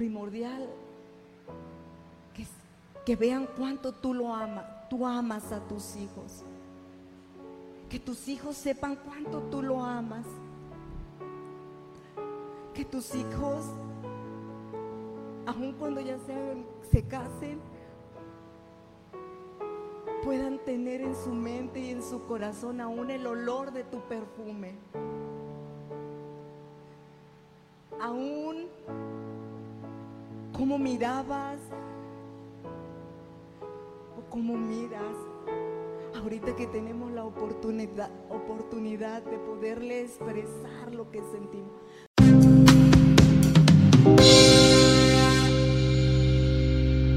primordial 0.00 0.66
que, 3.04 3.16
vean 3.16 3.46
cuánto 3.54 3.92
tú 3.92 4.14
lo 4.14 4.32
amas, 4.32 4.64
tú 4.88 5.06
amas 5.06 5.52
a 5.52 5.60
tus 5.60 5.94
hijos. 5.96 6.42
Que 7.90 7.98
tus 7.98 8.26
hijos 8.28 8.56
sepan 8.56 8.96
cuánto 8.96 9.42
tú 9.50 9.60
lo 9.60 9.84
amas. 9.84 10.24
Que 12.72 12.82
tus 12.86 13.14
hijos, 13.14 13.66
aun 15.44 15.74
cuando 15.78 16.00
ya 16.00 16.16
se 16.90 17.02
casen, 17.06 17.60
puedan 20.24 20.64
tener 20.64 21.02
en 21.02 21.14
su 21.14 21.30
mente 21.30 21.78
y 21.78 21.90
en 21.90 22.02
su 22.02 22.24
corazón 22.24 22.80
aún 22.80 23.10
el 23.10 23.26
olor 23.26 23.70
de 23.70 23.84
tu 23.84 24.00
perfume. 24.08 24.76
Cómo 30.70 30.84
mirabas 30.84 31.58
o 34.16 34.30
cómo 34.30 34.56
miras. 34.56 35.16
Ahorita 36.14 36.54
que 36.54 36.68
tenemos 36.68 37.10
la 37.10 37.24
oportunidad, 37.24 38.08
oportunidad 38.30 39.20
de 39.20 39.36
poderle 39.38 40.02
expresar 40.02 40.94
lo 40.94 41.10
que 41.10 41.22
sentimos. 41.32 41.72